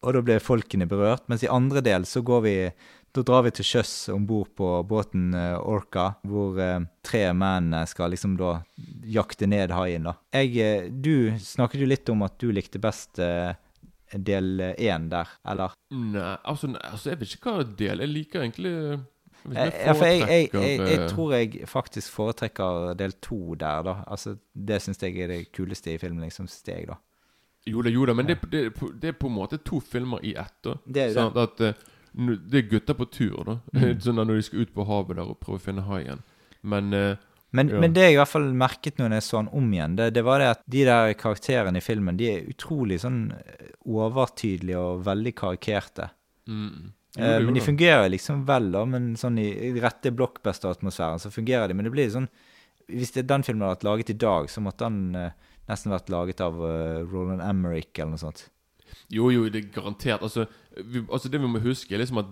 [0.03, 1.25] Og da blir folkene berørt.
[1.27, 2.53] Mens i andre del så går vi
[3.15, 7.73] Da drar vi til sjøs om bord på båten eh, Orca, hvor eh, tre menn
[7.73, 8.59] eh, skal liksom da
[9.09, 10.13] jakte ned haien, da.
[10.35, 13.17] Jeg Du snakket jo litt om at du likte best
[14.13, 15.73] del én der, eller?
[15.93, 18.71] Nei, altså, altså Jeg vet ikke hva del Jeg liker egentlig
[19.49, 23.93] jeg Ja, for jeg, jeg, jeg, jeg tror jeg faktisk foretrekker del to der, da.
[24.11, 26.97] Altså, det syns jeg er det kuleste i filmen, liksom, steg, da.
[27.69, 28.65] Jo da, jo da, men det, det,
[28.99, 30.57] det er på en måte to filmer i ett.
[30.65, 33.57] da Det er jo Sånn at eh, nå- Det er gutter på tur, da.
[33.73, 33.99] Mm.
[34.05, 36.23] sånn Når de skal ut på havet der og prøve å finne haien.
[36.61, 37.17] Men eh,
[37.51, 37.79] Men, Ja.
[37.81, 40.21] men det jeg i hvert fall merket når jeg så den om igjen, det, det
[40.21, 45.03] var det at de der karakterene i filmen, de er utrolig sånn eh, overtydelige og
[45.07, 46.11] veldig karikerte.
[46.45, 48.83] mm, jo Eh, men de fungerer liksom vel, da.
[48.85, 51.73] Men sånn i, i rette blockbuster-atmosfæren så fungerer de.
[51.73, 52.29] Men det blir sånn
[52.89, 55.33] Hvis det, den filmen hadde vært laget i dag, så måtte den eh,
[55.69, 58.47] nesten vært laget av uh, Roland Emmerich eller noe sånt.
[59.11, 60.21] Jo, jo, det er garantert.
[60.21, 60.45] Altså,
[60.77, 62.25] vi, altså Det vi må huske, er liksom at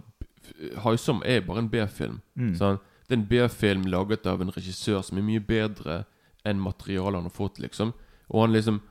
[0.84, 2.20] Haisom er bare en B-film.
[2.36, 2.54] Mm.
[2.56, 2.78] Sånn?
[3.08, 6.04] Det er en B-film laget av en regissør som er mye bedre
[6.48, 7.94] enn materialet han har fått, liksom.
[8.30, 8.82] Og han liksom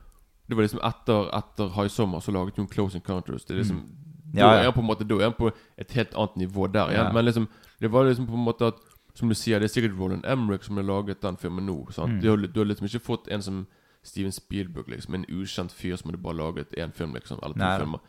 [0.47, 3.45] Det var liksom etter, etter High Summer så laget hun Close Encounters.
[3.45, 3.83] Det er liksom
[4.27, 4.39] Mm.
[4.39, 4.59] Ja, Da ja.
[4.59, 7.05] er han på en måte Da er han på et helt annet nivå der igjen.
[7.05, 7.11] Ja.
[7.13, 7.47] Men liksom
[7.79, 8.75] Det var liksom på en måte at
[9.15, 11.87] Som du sier, det er sikkert Roland Emmerich som har laget den filmen nå.
[11.91, 12.21] Sant?
[12.23, 12.51] Mm.
[12.53, 13.67] Du har liksom ikke fått en som
[14.07, 15.15] Steven Spielberg, liksom.
[15.17, 17.39] En ukjent fyr som hadde bare laget én film, liksom.
[17.43, 17.99] Eller to filmer.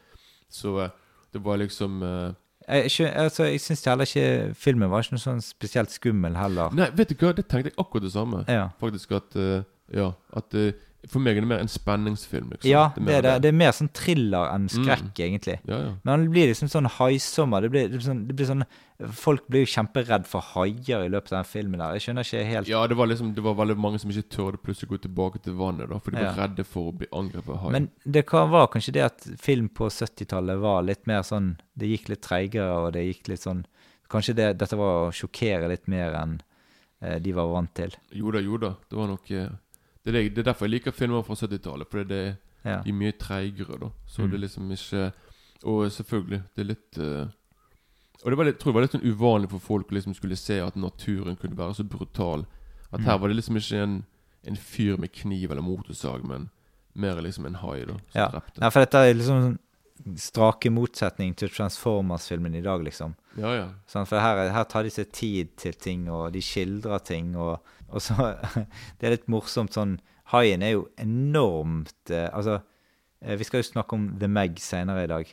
[0.49, 0.91] Så eh,
[1.33, 2.33] det var liksom uh,
[2.69, 6.73] Jeg, altså, jeg syns heller ikke filmen var ikke noe sånn spesielt skummel heller.
[6.77, 8.45] Nei, vet du hva, det tenkte jeg akkurat det samme.
[8.49, 12.67] Ja, Faktisk at uh, Ja, at eh, For meg er det mer en spenningsfilm, liksom.
[12.67, 13.43] ja det, er det, det.
[13.45, 15.55] det er mer sånn thriller enn skrekk, egentlig.
[15.71, 15.93] Ja, ja.
[16.03, 17.63] Men det blir liksom sånn haisommer.
[17.63, 18.65] Det blir, det blir sånn, det blir sånn
[19.15, 21.95] Folk blir jo kjemperedd for haier i løpet av den filmen der.
[21.95, 24.59] Jeg skjønner ikke helt Ja, det var liksom Det var veldig mange som ikke tørde
[24.59, 26.33] plutselig gå tilbake til vannet, da for de var Ja.
[26.41, 27.71] redde for å bli angrepet av hai.
[27.77, 31.93] Men det kan, var kanskje det at film på 70-tallet var litt mer sånn Det
[31.93, 33.63] gikk litt treigere, og det gikk litt sånn
[34.11, 36.35] Kanskje det, dette var å sjokkere litt mer enn
[37.01, 37.95] eh, de var vant til.
[38.11, 38.75] Jo da, jo da.
[38.89, 39.51] Det var nok eh,
[40.13, 41.89] det, er det, er derfor jeg liker filmer fra 70-tallet.
[41.91, 42.81] For det Ja.
[42.83, 43.91] er mye treigere, da.
[44.07, 44.31] Så Mm.
[44.31, 45.13] det er liksom ikke
[45.65, 47.27] Og selvfølgelig, det er litt uh,
[48.25, 50.37] Og det var litt, tror jeg var litt sånn uvanlig for folk å liksom skulle
[50.37, 52.47] se at naturen kunne være så brutal.
[52.93, 53.21] At her Mm.
[53.21, 54.05] var det liksom ikke en,
[54.47, 56.51] en fyr med kniv eller motorsag, men
[56.95, 57.93] mer liksom en hai, da.
[57.95, 58.29] Som Ja.
[58.29, 58.59] drepte.
[58.61, 59.59] Nei, for dette er liksom sånn
[60.17, 63.15] strake motsetning til Transformers-filmen i dag, liksom.
[63.37, 63.69] Ja, ja.
[63.87, 67.61] Sånn, for her, her tar de seg tid til ting, og de skildrer ting, og,
[67.89, 68.15] og så
[68.99, 69.99] Det er litt morsomt sånn
[70.33, 72.59] Haien er jo enormt eh, Altså,
[73.25, 75.31] eh, vi skal jo snakke om The Meg senere i dag.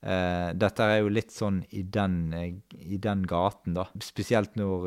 [0.00, 2.20] Eh, dette er jo litt sånn i den,
[2.78, 3.88] i den gaten, da.
[4.00, 4.86] Spesielt når,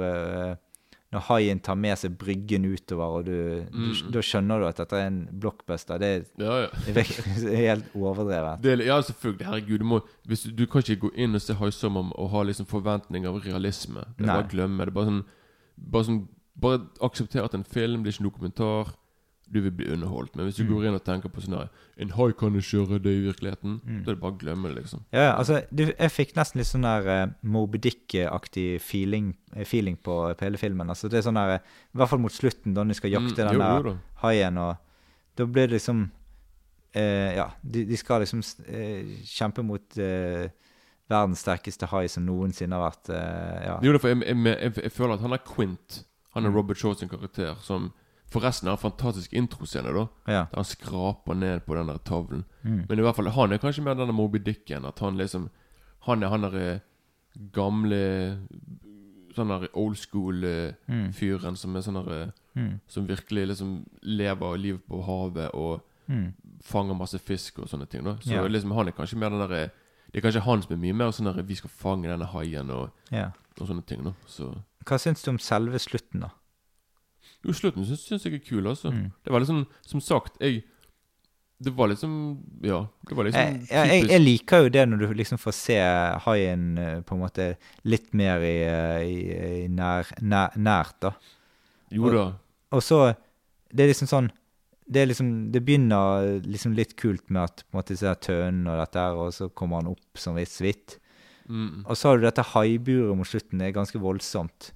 [1.14, 3.36] når haien tar med seg bryggen utover, og du,
[3.70, 6.00] du, da skjønner du at dette er en blockbuster.
[6.02, 6.70] Det er, ja, ja.
[6.96, 8.64] det er helt overdrevet.
[8.64, 9.50] Det, er- ja, selvfølgelig.
[9.52, 12.72] Herregud, du, må, du, du kan ikke gå inn og se Haisommer og ha liksom
[12.72, 14.08] forventninger av realisme.
[14.16, 14.40] Det er Nei.
[14.40, 14.88] bare å glemme.
[14.88, 15.24] Det er bare sånn
[15.94, 16.20] Bare, sånn,
[16.60, 18.94] bare aksepter at en film, er ikke en dokumentar.
[19.54, 20.36] Du vil bli underholdt.
[20.36, 20.68] Men hvis Mm.
[20.68, 23.22] du går inn og tenker på sånn her En hai kan ikke gjøre det i
[23.28, 23.82] virkeligheten.
[23.86, 24.04] Mm.
[24.06, 25.04] Da er det bare å glemme det, liksom.
[25.14, 29.66] Ja, ja, altså, du, jeg fikk nesten litt sånn der uh, Moby Dick-aktig feeling, eh,
[29.66, 30.88] feeling på, på hele filmen.
[30.90, 31.60] Altså, det er sånn der, eh,
[31.94, 34.58] I hvert fall mot slutten, da de skal jakte Mm, den jo, der jo haien,
[34.58, 34.78] og
[35.36, 36.10] da blir det liksom
[36.96, 40.48] uh, Ja, de, de skal liksom eh, kjempe mot eh,
[41.10, 43.78] verdens sterkeste hai som noensinne har vært eh, ja.
[43.84, 46.04] Jo, for jeg, jeg, jeg, jeg føler at han er Quint.
[46.34, 46.56] Han er Mm.
[46.56, 47.92] Robert Shaw sin karakter, som
[48.32, 50.08] forresten har en fantastisk introscene, da.
[50.28, 50.46] ja.
[50.50, 52.44] Der han skraper ned på den der tavlen.
[52.64, 52.86] Mm.
[52.90, 54.86] Men i hvert fall, han er kanskje mer denne Moby Dicken.
[54.86, 55.50] At han liksom
[56.06, 56.80] Han er han der
[57.54, 58.40] gamle
[59.36, 62.80] Sånn der old school-fyren som er sånn der Mm.
[62.88, 66.34] Som virkelig liksom lever livet på havet og Mm.
[66.62, 68.04] fanger masse fisk og sånne ting.
[68.04, 68.48] da Så Ja.
[68.48, 69.72] liksom han er kanskje mer den derre
[70.12, 72.70] Det er kanskje han som er mye mer sånn der Vi skal fange denne haien
[72.70, 73.32] og, yeah.
[73.60, 74.04] og sånne ting.
[74.04, 74.56] da Så
[74.88, 76.34] Hva syns du om selve slutten, da?
[77.44, 78.92] Jo, slutten syns, syns jeg er kul, altså.
[78.94, 79.10] Mm.
[79.24, 80.64] Det var liksom Som sagt, jeg
[81.64, 82.14] Det var liksom
[82.64, 82.86] Ja.
[83.08, 85.80] Det var liksom Jeg, jeg, jeg, jeg liker jo det når du liksom får se
[86.26, 87.50] haien eh, på en måte
[87.84, 89.18] litt mer i, eh, i,
[89.64, 91.14] i nær, nær, nært, da.
[91.92, 92.26] Jo da.
[92.72, 93.14] Og så
[93.70, 94.32] Det er liksom sånn
[94.88, 98.80] Det liksom Det begynner liksom litt kult med at på en måte ser tønnen og
[98.80, 101.00] dette her, og så kommer han opp som vidt.
[101.50, 101.84] Mm.
[101.86, 103.60] Og så har du dette haiburet mot slutten.
[103.60, 104.72] Det er ganske voldsomt.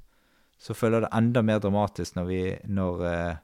[0.58, 3.36] Så føler det enda mer dramatisk når, vi, når uh,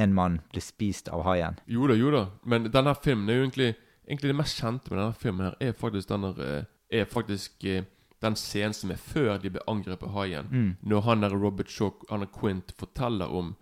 [0.00, 1.58] en mann blir spist av haien.
[1.66, 2.26] Jo da, jo da.
[2.48, 5.76] Men denne filmen er jo egentlig Egentlig det mest kjente med denne filmen her er
[5.80, 7.86] faktisk denne eh, Er faktisk eh,
[8.20, 10.50] den scenen som er før de blir angrepet av haien.
[10.50, 10.70] Mm.
[10.80, 13.54] Når han der Robert Shaw, han er Quint, forteller om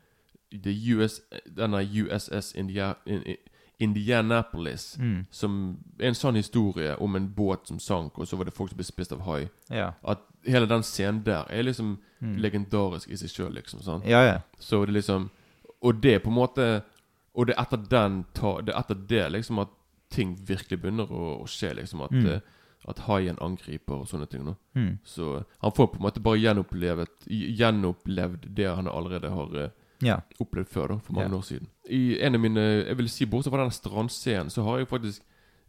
[0.52, 3.36] the US, denne USS India, in, in,
[3.80, 4.96] Indianapolis.
[4.98, 5.26] Mm.
[5.30, 8.70] Som er en sånn historie om en båt som sank, og så var det folk
[8.70, 9.48] som ble spist av hai.
[9.70, 9.92] Ja.
[10.04, 12.36] At hele den scenen der er liksom Mm.
[12.38, 13.80] legendarisk i seg sjøl, liksom.
[13.82, 14.04] sant?
[14.06, 14.38] ja, ja.
[14.60, 15.30] Så det liksom
[15.82, 16.82] Og det er på en måte
[17.34, 19.68] Og det er etter den ta, Det er etter det liksom at
[20.10, 21.74] ting virkelig begynner å, å skje.
[21.74, 22.26] liksom At, Mm.
[22.26, 22.40] eh,
[22.88, 24.54] at haien angriper og sånne ting.
[24.76, 24.98] Mm.
[25.04, 29.70] Så han får på en måte bare gjenopplevet Gjenopplevd det han allerede har eh,
[30.02, 30.18] ja.
[30.40, 31.38] opplevd før, da for mange Ja.
[31.38, 31.68] år siden.
[31.90, 35.22] I en av mine Jeg vil si Bortsett fra den strandscenen, så har jeg faktisk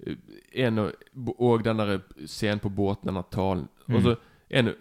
[0.08, 0.16] eh,
[0.66, 0.92] en av,
[1.40, 3.68] Og den der scenen på båten, denne talen.
[3.88, 3.96] Mm.
[3.96, 4.16] Altså,
[4.50, 4.74] en,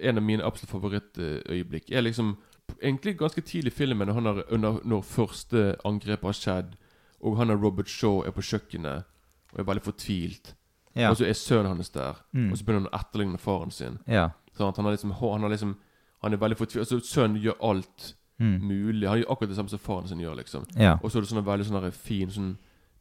[0.00, 2.36] en av mine absolutt favorittøyeblikk er liksom
[2.82, 6.76] egentlig ganske tidlig i filmen, når, han er, under, når første angrepet har skjedd,
[7.20, 9.04] og han og Robert Shaw er på kjøkkenet
[9.52, 10.54] og er veldig fortvilt.
[10.96, 11.10] Ja.
[11.10, 12.50] Og så er sønnen hans der, Mm.
[12.52, 13.98] og så begynner han å etterligne faren sin.
[14.08, 14.30] ja.
[14.56, 15.76] Sånn at han, har liksom, han, har liksom,
[16.22, 16.82] han er veldig fortvilt.
[16.84, 18.58] Altså, sønnen gjør alt Mm.
[18.66, 19.08] mulig.
[19.08, 20.64] Han gjør akkurat det samme som faren sin gjør, liksom.
[20.76, 20.96] ja.
[21.02, 22.56] Og så er det sånn veldig sånn fin sånn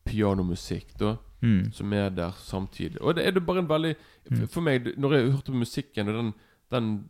[0.05, 1.71] pianomusikk, da, Mm.
[1.73, 3.01] som er der samtidig.
[3.01, 3.95] Og det er det bare en veldig
[4.29, 4.47] Mm.
[4.49, 6.33] For meg, når jeg hørte på musikken, og den,
[6.71, 7.03] den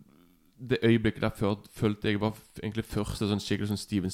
[0.70, 4.10] det øyeblikket der følte, jeg var egentlig første sånn skikkelig sånn Steven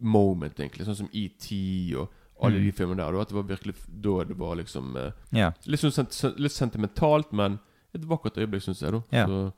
[0.00, 0.86] Spielberg-moment, egentlig.
[0.86, 2.08] Sånn som ET og
[2.42, 2.64] alle Mm.
[2.64, 3.12] de filmene der.
[3.12, 5.52] Da, at det var virkelig da det var liksom eh, ja.
[5.66, 7.60] litt, sånn, litt sentimentalt, men
[7.94, 8.92] et vakkert øyeblikk, syns jeg.
[8.92, 9.26] da Ja.
[9.26, 9.52] Så,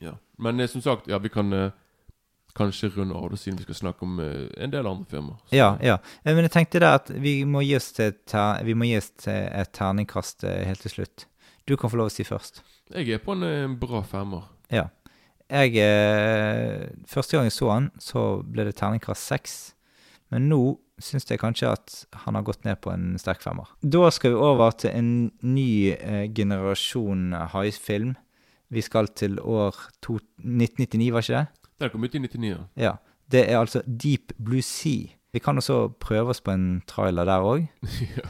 [0.00, 0.12] ja.
[0.38, 1.70] Men eh, som sagt, ja, vi kan eh,
[2.58, 5.38] kanskje runde av det, siden vi skal snakke om eh, en del andre firmaer.
[5.56, 5.98] Ja, ja.
[6.24, 10.82] Eh, Men jeg tenkte det at vi må gi oss, til et terningkast eh, helt
[10.84, 11.26] til slutt.
[11.68, 12.62] Du kan få lov å si først.
[12.92, 14.48] Jeg er på en, en bra femmer.
[14.72, 14.88] Ja.
[15.52, 15.76] Jeg
[17.08, 19.56] Første gang jeg så han, så ble det terningkast seks.
[20.32, 20.60] Men nå
[21.02, 23.68] syns jeg kanskje at han har gått ned på en sterk femmer.
[23.82, 25.10] Da skal vi over til en
[25.44, 28.14] ny eh, generasjon haifilm.
[28.72, 31.61] Vi skal til år to 1999, var ikke det?
[31.82, 32.48] Den kom ut i 99.
[32.48, 32.56] ja.
[32.84, 32.92] Ja.
[33.32, 35.06] Det er altså Deep Blue Sea.
[35.32, 37.66] Vi kan også prøve oss på en trailer der òg.
[38.16, 38.26] ja.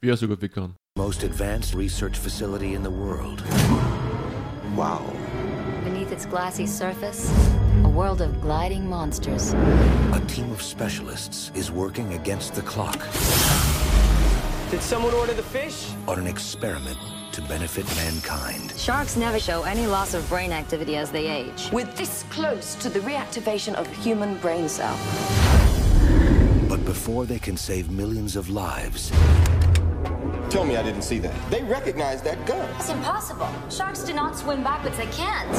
[0.00, 0.72] Vi gjør så godt vi kan.
[0.98, 3.42] most advanced research facility in the world.
[4.76, 5.02] Wow.
[5.84, 7.30] Beneath its glassy surface,
[7.84, 9.54] a world of gliding monsters.
[10.14, 12.98] A team of specialists is working against the clock
[14.70, 15.92] Did someone order the fish?
[16.08, 16.98] on an experiment
[17.36, 18.72] to benefit mankind.
[18.78, 21.68] Sharks never show any loss of brain activity as they age.
[21.70, 24.96] We're this close to the reactivation of human brain cell.
[26.66, 29.12] But before they can save millions of lives,
[30.48, 31.34] Tell me I didn't see that.
[31.50, 32.68] They recognize that gun.
[32.78, 33.48] It's impossible.
[33.68, 34.96] Sharks do not swim backwards.
[34.96, 35.52] They can't.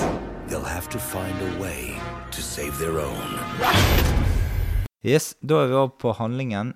[0.50, 2.00] They'll have to find a way
[2.32, 3.40] to save their own.
[5.04, 6.74] Yes, da er vi over på handlingen.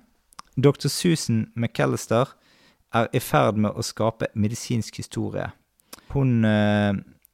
[0.56, 0.88] Dr.
[0.88, 2.24] Susan McAllister
[2.94, 5.50] er i ferd med å skape medisinsk historie.
[6.12, 6.92] Hun eh,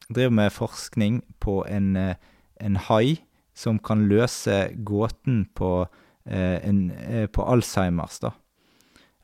[0.09, 2.15] driver med forskning på en, eh,
[2.59, 3.19] en hai
[3.59, 5.87] som kan løse gåten på,
[6.25, 8.31] eh, en, eh, på Alzheimers, da.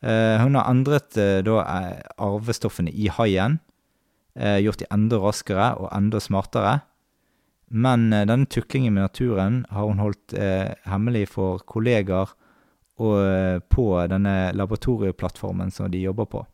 [0.03, 1.61] Eh, hun har endret eh, da
[2.17, 3.59] arvestoffene i haien,
[4.35, 6.81] gjort de enda raskere og enda smartere.
[7.71, 10.35] Men denne tuklingen med naturen har hun holdt
[10.83, 12.33] hemmelig for kollegaer
[12.97, 16.45] og, eh, på denne laboratorieplattformen som de jobber på.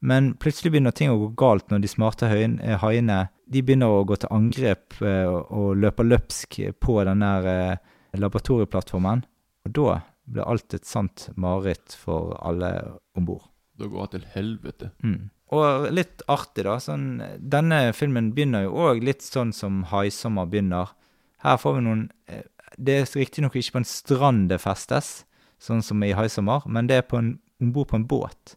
[0.00, 4.04] Men plutselig begynner ting å gå galt når de smarte eh, haiene de begynner å
[4.08, 7.32] gå til angrep eh, og, løper løpsk på denne
[8.16, 9.24] laboratorieplattformen.
[9.66, 10.00] Og da
[10.30, 12.70] blir alt et sant mareritt for alle
[13.18, 13.48] om bord.
[13.80, 14.90] Da går det til helvete.
[15.02, 15.30] Mm.
[15.56, 16.76] Og litt artig, da.
[16.78, 20.92] Sånn, denne filmen begynner jo òg litt sånn som 'Haisommer' begynner.
[21.42, 22.10] Her får vi noen
[22.78, 25.24] Det er riktignok ikke på en strand det festes,
[25.60, 28.56] sånn som i 'Haisommer', men det er på en- om bord på en båt.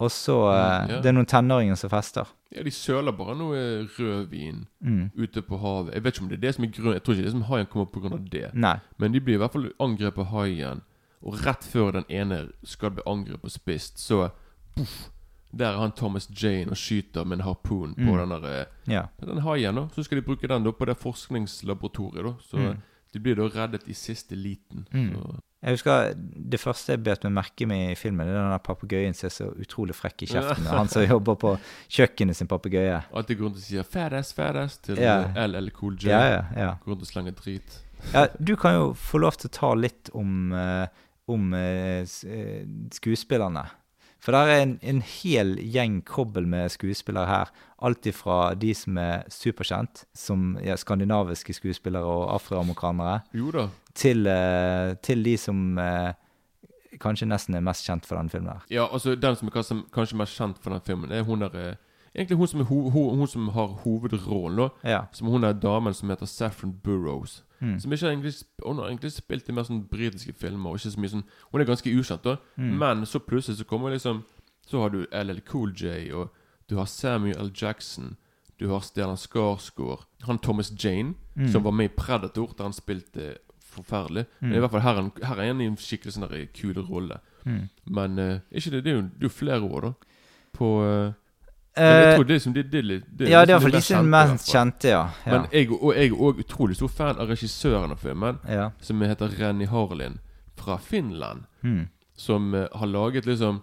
[0.00, 1.00] Og så eh, Mm, ja.
[1.00, 2.26] Det er noen tenåringer som fester.
[2.52, 5.10] Ja, De søler bare noe rødvin Mm.
[5.16, 5.94] ute på havet.
[5.94, 6.92] Jeg vet ikke om det er det som er grunnen.
[6.94, 8.54] Jeg tror ikke det er som haien kommer av det.
[8.54, 8.78] Nei.
[8.98, 10.80] Men de blir i hvert fall angrepet av haien.
[11.22, 14.30] Og rett før den ene skal bli angrepet og spist, så
[14.76, 15.10] puff,
[15.56, 18.18] Der er han Thomas Jane og skyter med en harpun på Mm.
[18.18, 19.02] den der, eh, Ja.
[19.24, 19.74] den haien.
[19.76, 22.24] da Så skal de bruke den da på det forskningslaboratoriet.
[22.24, 22.76] da Så Mm.
[23.12, 24.86] de blir da reddet i siste liten.
[24.92, 25.12] Mm.
[25.14, 26.12] Så, Jeg husker
[26.52, 29.32] Det første jeg bet meg merke med i filmen, det er den papegøyen som er
[29.32, 30.66] så utrolig frekk i kjeften.
[30.68, 31.54] Han som jobber på
[31.88, 33.00] kjøkkenet sin papegøye.
[33.14, 35.32] alltid går rundt og sier 'Ferdes, Ferdes' til Ja.
[35.46, 36.10] LL Cool J.
[36.12, 36.70] Ja, ja, ja.
[36.84, 37.80] Går rundt og slenger drit.
[38.12, 40.86] Ja, du kan jo få lov til å ta litt om, eh,
[41.28, 43.64] om eh, eh, skuespillerne.
[44.24, 47.50] For det er en, en hel gjeng kobbel med skuespillere her.
[47.84, 53.18] Alt ifra de som er superkjent, som ja, skandinaviske skuespillere og afroamerikanere,
[53.94, 56.14] til, eh, til de som eh,
[57.00, 58.48] kanskje nesten er mest kjent for denne filmen.
[58.54, 58.64] her.
[58.70, 61.74] Ja, altså Den som er kanskje, mest kjent for den filmen, er hun der eh,
[62.16, 64.68] Egentlig hun som, ho, ho, hun som har hovedrollen, da.
[64.86, 65.00] Ja.
[65.12, 67.42] Som hun er damen som heter Saffron Burrows.
[67.64, 67.78] Mm.
[67.80, 68.32] Som ikke egentlig,
[68.66, 70.70] Hun har egentlig spilt i mer sånn britiske filmer.
[70.70, 72.36] Og ikke så mye sånn Hun er ganske ukjent, da.
[72.60, 72.74] Mm.
[72.82, 74.22] Men så plutselig så kommer liksom
[74.66, 76.28] Så har du LL Cool J, og
[76.68, 77.50] du har Samuel L.
[77.54, 78.16] Jackson.
[78.58, 80.04] Du har Stellan Skarsgård.
[80.22, 81.48] Han Thomas Jane, Mm.
[81.52, 84.26] som var med i Predator, der han spilte forferdelig.
[84.40, 87.18] Men i hvert fall her er her er han i en skikkelig sånn kul rolle.
[87.44, 87.68] Mm.
[87.86, 89.92] Men uh, ikke det, det er jo, det er flere år, da.
[90.54, 91.12] På eh,
[91.76, 93.64] Men jeg Eh, tror det liksom, det, det, litt- det er ja, det er liksom
[93.64, 95.00] iallfall de som er kjente, mest kjente, ja.
[95.26, 95.32] ja.
[95.32, 98.68] Men jeg, og jeg er òg utrolig stor fan av regissøren av filmen, ja.
[98.80, 100.18] som heter Renny Harlin
[100.56, 101.44] fra Finland.
[101.62, 101.88] Mm.
[102.16, 103.62] Som uh, har laget liksom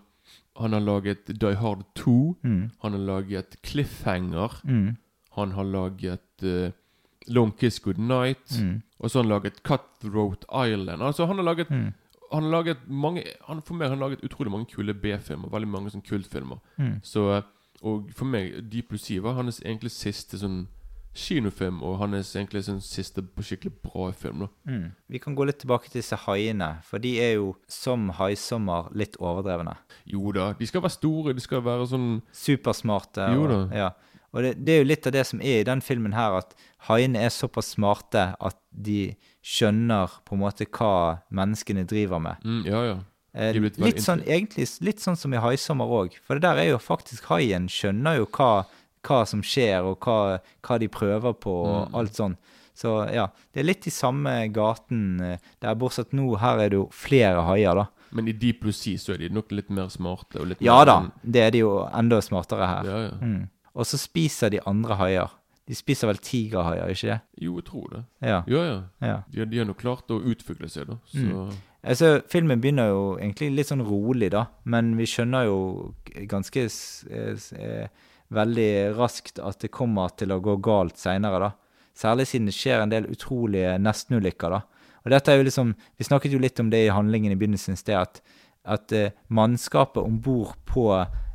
[0.59, 2.35] Han har laget Die Hard 2.
[2.43, 2.71] Mm.
[2.81, 4.51] Han har laget Cliffhanger.
[4.67, 4.97] Mm.
[5.37, 6.71] Han har laget uh,
[7.27, 8.59] Long Kiss Goodnight.
[8.61, 8.81] Mm.
[8.99, 11.01] Og så har han laget Cutthroat Island.
[11.03, 11.93] Altså Han har laget Mm.
[12.33, 15.49] Han har laget mange han, For meg han har laget utrolig mange kule B-filmer.
[15.51, 16.59] Veldig mange sånn kultfilmer.
[16.77, 16.99] Mm.
[17.03, 17.41] Så eh,
[17.81, 20.67] Og for meg, Deep Sea var hans egentlig siste sånn
[21.17, 24.39] kinofilm, og hans egentlig sånn siste skikkelig bra film.
[24.45, 24.91] da Mm.
[25.09, 29.17] Vi kan gå litt tilbake til disse haiene, for de er jo som haisommer litt
[29.19, 29.75] overdrevne.
[30.05, 33.27] Jo da, de skal være store, de skal være sånn Supersmarte.
[33.33, 33.75] Jo og, da.
[33.75, 33.89] Ja.
[34.31, 36.55] og det, det er jo litt av det som er i den filmen her, at
[36.87, 42.37] haiene er såpass smarte at de skjønner på en måte hva menneskene driver med.
[42.45, 42.99] mm, Ja, ja.
[43.33, 46.17] Eh, De litt sånn, egentlig litt sånn som i Haisommer òg.
[46.25, 48.65] For det der er jo faktisk haien skjønner jo hva,
[49.07, 51.95] hva som skjer, og hva, hva de prøver på, og Mm.
[51.95, 52.35] alt sånn.
[52.75, 56.77] Så ja, det er litt i samme gaten eh, der, bortsett nå her er det
[56.77, 57.87] jo flere haier, da.
[58.11, 60.43] Men i Deep Blue Sea så er de nok litt mer smarte.
[60.45, 62.83] Litt Ja mer da, sånn- det er de jo enda smartere her.
[62.83, 63.11] Ja, ja.
[63.21, 63.49] Mm.
[63.75, 65.29] Og så spiser de andre haier.
[65.67, 67.21] De spiser vel tigerhaier, ikke det?
[67.39, 68.03] Jo, jeg tror det.
[68.21, 68.43] Ja.
[68.47, 68.81] Ja, ja.
[69.01, 69.23] ja.
[69.31, 70.97] De, de har nok klart å utvikle seg, da.
[71.07, 71.53] Så Mm.
[71.81, 74.45] Altså, filmen begynner jo egentlig litt sånn rolig, da.
[74.69, 75.57] Men vi skjønner jo
[76.29, 77.87] ganske eh,
[78.31, 81.51] veldig raskt at det kommer til å gå galt seinere, da.
[81.97, 84.61] Særlig siden det skjer en del utrolige nestenulykker, da.
[85.01, 87.73] Og dette er jo liksom Vi snakket jo litt om det i handlingen i begynnelsen
[87.73, 88.21] i sted, at,
[88.63, 90.85] at uh, mannskapet om bord på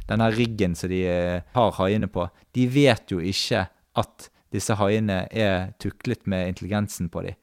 [0.07, 3.65] denne riggen som de eh, har haiene på, de vet jo ikke
[3.99, 7.35] at disse haiene er tuklet med intelligensen på dem.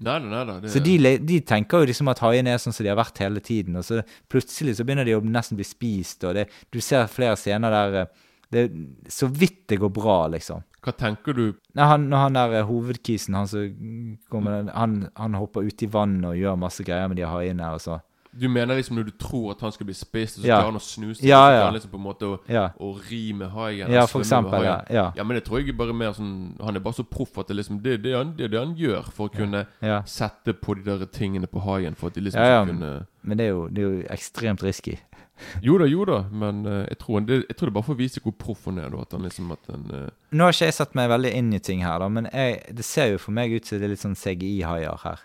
[0.00, 2.84] Nei nei, nei det- Så de, de tenker jo liksom at haiene er sånn som
[2.84, 4.00] de har vært hele tiden, og så
[4.32, 8.00] plutselig så begynner de å nesten bli spist, og det, du ser flere scener der
[8.00, 8.06] eh,
[8.50, 8.64] det
[9.12, 10.64] så vidt det går bra, liksom.
[10.82, 11.44] Hva tenker du
[11.76, 16.30] Nei, han, han der eh, hovedkisen, han som kommer, han, han hopper ut i vannet
[16.32, 18.00] og gjør masse greier med de haiene, og så
[18.32, 20.60] Du mener liksom når du tror at han skal bli spist, og så Ja.
[20.60, 21.64] klarer han å snuse, Ja, så ja.
[21.64, 22.68] han liksom på en måte å, Ja.
[22.78, 23.90] å ri med haien.
[23.90, 25.12] Ja, for eksempel, ja, ja.
[25.16, 27.56] ja, men det tror jeg bare mer sånn Han er bare så proff at det
[27.56, 30.02] liksom Det det, han- det, det han gjør for å kunne Ja.
[30.02, 32.64] sette på de der tingene på haien, for at de liksom Ja, ja.
[32.64, 34.98] skal kunne Men det er jo, det er jo ekstremt risky.
[35.62, 37.94] Jo da, jo da, men uh, jeg, tror han, det, jeg tror det bare for
[37.94, 38.94] å vise hvor proff han er.
[39.00, 40.10] At han liksom at han, uh...
[40.32, 42.84] Nå har ikke jeg satt meg veldig inn i ting her, da, men jeg, det
[42.84, 45.18] ser jo for meg ut som det er litt sånn CGI-haier her.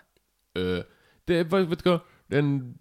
[0.56, 0.82] Uh,
[1.28, 2.00] Det er vet du hva
[2.30, 2.78] Det er en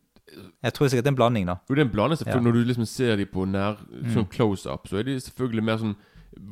[0.64, 1.56] Jeg tror sikkert det er en blanding, da.
[1.70, 2.18] Jo, det er en blanding.
[2.18, 2.42] selvfølgelig.
[2.42, 2.52] Ja.
[2.52, 3.78] Når du liksom ser de på nær
[4.14, 5.96] sånn close-up, så er de selvfølgelig mer sånn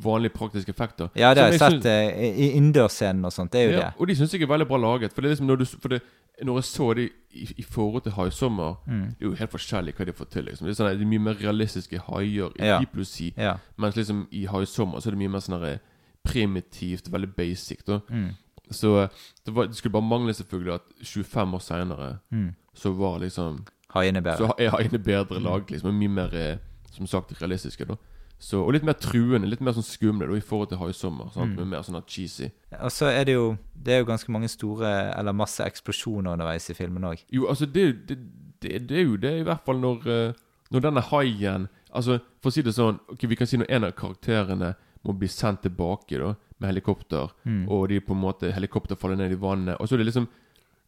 [0.03, 1.09] vanlige praktiske effekter.
[1.15, 1.85] Ja, det har jeg sett synes...
[2.15, 3.51] i i innendørsscenen og sånt.
[3.51, 3.93] Det er jo ja, det.
[3.99, 5.13] Og de syns jeg er veldig bra laget.
[5.13, 6.01] For det er liksom når du For det,
[6.43, 9.09] når jeg så de i, i forhold til Haisommer Mm.
[9.09, 10.45] Det er jo helt forskjellig hva de fått til.
[10.45, 12.79] liksom Det er, sånn, det er mye mer realistiske haier i Ja.
[12.79, 13.57] Deep Ja.
[13.77, 15.79] Mens liksom i Haisommer så er det mye mer sånn
[16.23, 17.83] primitivt, veldig basic.
[17.85, 18.29] da Mm.
[18.71, 19.09] Så eh,
[19.45, 22.55] det, var, det skulle bare mangle selvfølgelig at 25 år seinere Mm.
[22.73, 23.63] Så var liksom
[23.93, 24.47] Haiene bedre.
[24.47, 25.91] Så er haiene bedre lag, liksom.
[25.91, 26.57] og Mye mer, eh,
[26.91, 27.95] som sagt, realistiske, da.
[28.43, 31.29] Så, og litt mer truende, litt mer sånn skumle da, i forhold til Haisommer.
[31.31, 31.53] Sant?
[31.53, 31.59] Mm.
[31.61, 32.49] Med mer sånn cheesy.
[32.81, 36.67] Og så er det jo Det er jo ganske mange store Eller masse eksplosjoner underveis
[36.69, 37.21] i filmen òg.
[37.31, 38.17] Jo, altså, det, det,
[38.59, 40.33] det, det er jo det, i hvert fall når eh,
[40.73, 43.87] Når denne haien Altså, for å si det sånn Ok, Vi kan si når en
[43.87, 47.65] av karakterene må bli sendt tilbake da med helikopter, Mm.
[47.67, 50.27] og de på en måte helikopter faller ned i vannet, og så er det liksom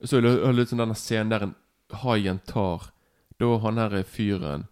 [0.08, 0.22] Så er
[0.56, 1.56] det sånn denne scenen der en
[1.94, 2.92] haien tar
[3.40, 4.68] Da han her fyren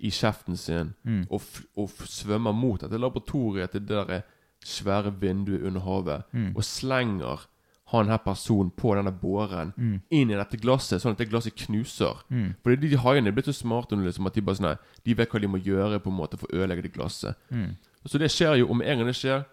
[0.00, 1.26] i kjeften sin Mm.
[1.30, 1.42] og,
[1.76, 4.22] og svømmer mot dette laboratoriet til det der
[4.64, 6.52] svære vinduet under havet, Mm.
[6.56, 7.46] og slenger
[7.92, 10.00] han her personen på denne båren Mm.
[10.10, 12.16] inn i dette glasset, sånn at det glasset knuser.
[12.30, 12.54] Mm.
[12.62, 14.76] Fordi de, de haiene er blitt så smarte nå, liksom, at de bare sånn nei,
[15.04, 17.34] De vet hva de må gjøre på en måte for å ødelegge det glasset.
[17.50, 17.76] Mm.
[18.06, 19.44] Så det skjer jo, Om en gang det skjer,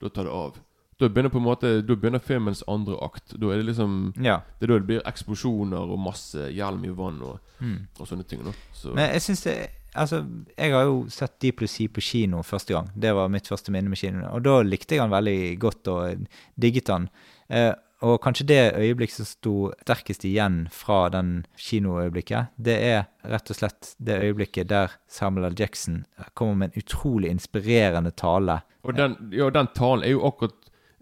[0.00, 0.56] da tar det av.
[0.98, 3.34] Da begynner på en måte Da begynner filmens andre akt.
[3.38, 4.38] Da er det liksom Ja.
[4.58, 7.86] Det er da det blir eksplosjoner og masse hjelm i vann og, Mm.
[8.00, 8.42] og sånne ting.
[8.44, 8.52] Da.
[8.74, 10.26] Så, Men jeg syns det Altså,
[10.58, 12.90] jeg har jo sett Deep Blue Sea på kino første gang.
[12.94, 14.26] Det var mitt første minne med kino.
[14.28, 16.26] Og da likte jeg han veldig godt og
[16.60, 17.08] digget han.
[17.48, 17.72] Eh,
[18.02, 23.56] og kanskje det øyeblikk som sto sterkest igjen fra den kinoøyeblikket, det er rett og
[23.56, 25.56] slett det øyeblikket der Samuel L.
[25.58, 28.60] Jackson kommer med en utrolig inspirerende tale.
[28.84, 30.52] og den, ja, den talen er jo akkurat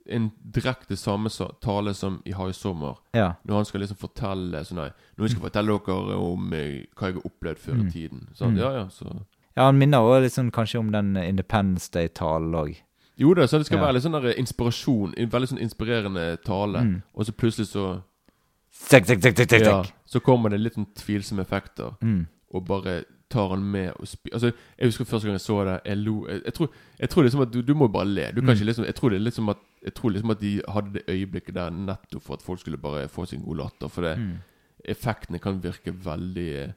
[0.07, 1.31] en direkte samme
[1.61, 2.97] tale som i High Summer.
[3.15, 3.35] Ja.
[3.47, 7.07] Når han skal liksom fortelle sånn nei, Nå skal jeg fortelle dere om eh, hva
[7.09, 7.87] jeg har opplevd før Mm.
[7.87, 8.29] i tiden.
[8.35, 8.59] Sånn, Mm.
[8.59, 9.23] Ja, ja, så
[9.57, 12.77] Ja, han minner også litt sånn kanskje om den Independence Day-talen òg.
[13.17, 13.85] Jo da, så det skal Ja.
[13.87, 15.15] være litt sånn der inspirasjon.
[15.17, 16.79] En veldig sånn inspirerende tale.
[16.83, 17.03] Mm.
[17.15, 18.03] Og så plutselig så
[18.91, 21.97] tek, tek, tek, ja, Så kommer det litt sånn tvilsomme effekter.
[22.03, 22.27] Mm.
[22.55, 25.81] Og bare tar han med og spi Altså, jeg husker første gang jeg så det,
[25.85, 26.69] jeg lo Jeg, jeg, tror,
[27.01, 28.33] jeg tror liksom at du, du må bare le.
[28.33, 28.59] Du kan Mm.
[28.61, 31.03] ikke liksom Jeg tror det er liksom at Jeg tror liksom at de hadde det
[31.09, 33.89] øyeblikket der nettopp for at folk skulle bare få sin god latter.
[33.89, 34.39] For det Mm.
[34.89, 36.73] effektene kan virke veldig eh,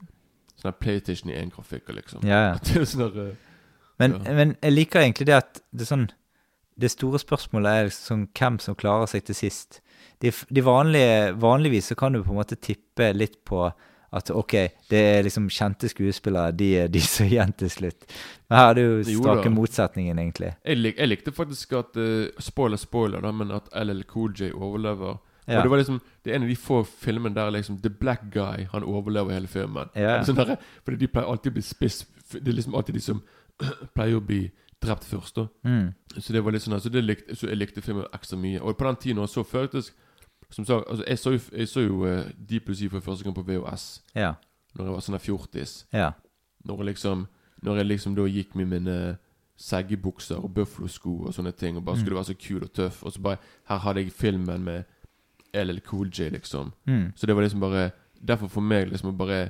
[0.57, 2.23] Sånn PlayStation i én grafikker, liksom.
[2.25, 2.53] Ja, ja.
[2.57, 3.35] At det er sånn eh,
[3.99, 4.33] Men, Ja.
[4.33, 6.07] men jeg liker egentlig det at det sånn
[6.79, 9.81] Det store spørsmålet er liksom sånn hvem som klarer seg til sist.
[10.21, 13.71] De, de vanlige, Vanligvis så kan du på en måte tippe litt på
[14.15, 14.53] at ok,
[14.89, 18.05] det er liksom kjente skuespillere, de er de som er igjen til slutt.
[18.47, 20.53] Men her er det jo strake motsetningen, egentlig.
[20.63, 24.53] jeg, lik, jeg likte faktisk at uh, Spoiler, spoiler, da, men at LL Cool J
[24.53, 25.17] overlever.
[25.47, 25.57] Ja.
[25.57, 28.21] Og det var liksom Det er en av de få filmene der liksom The Black
[28.33, 29.87] Guy Han overlever hele filmen.
[29.95, 30.17] Ja.
[30.27, 32.01] Sånn der, fordi de pleier alltid å bli spiss
[32.33, 33.21] Det er liksom alltid de som
[33.95, 34.41] pleier å bli
[34.83, 35.35] drept først.
[35.39, 35.93] da Mm.
[36.17, 38.59] Så det var litt sånn Så, det likte, Så jeg likte filmen ekstra mye.
[38.59, 39.93] Og på den tiden også føltes
[40.49, 43.23] Som sagt, altså jeg så jo, jeg så jo uh, Deep Blue Sea for første
[43.23, 44.33] gang på VHS Ja.
[44.75, 45.85] Når jeg var sånn fjortis.
[45.93, 46.11] Ja.
[46.65, 47.27] Når jeg liksom
[47.63, 49.17] Når jeg liksom da gikk med mine
[49.57, 51.99] seggebukser og buffalo-sko og sånne ting, og bare Mm.
[52.01, 53.37] skulle være så kul og tøff, og så bare
[53.67, 54.83] Her hadde jeg filmen med
[55.53, 56.71] LL Cool J, liksom.
[56.87, 57.11] Mm.
[57.15, 57.91] Så det var liksom bare
[58.27, 59.49] Derfor for meg liksom bare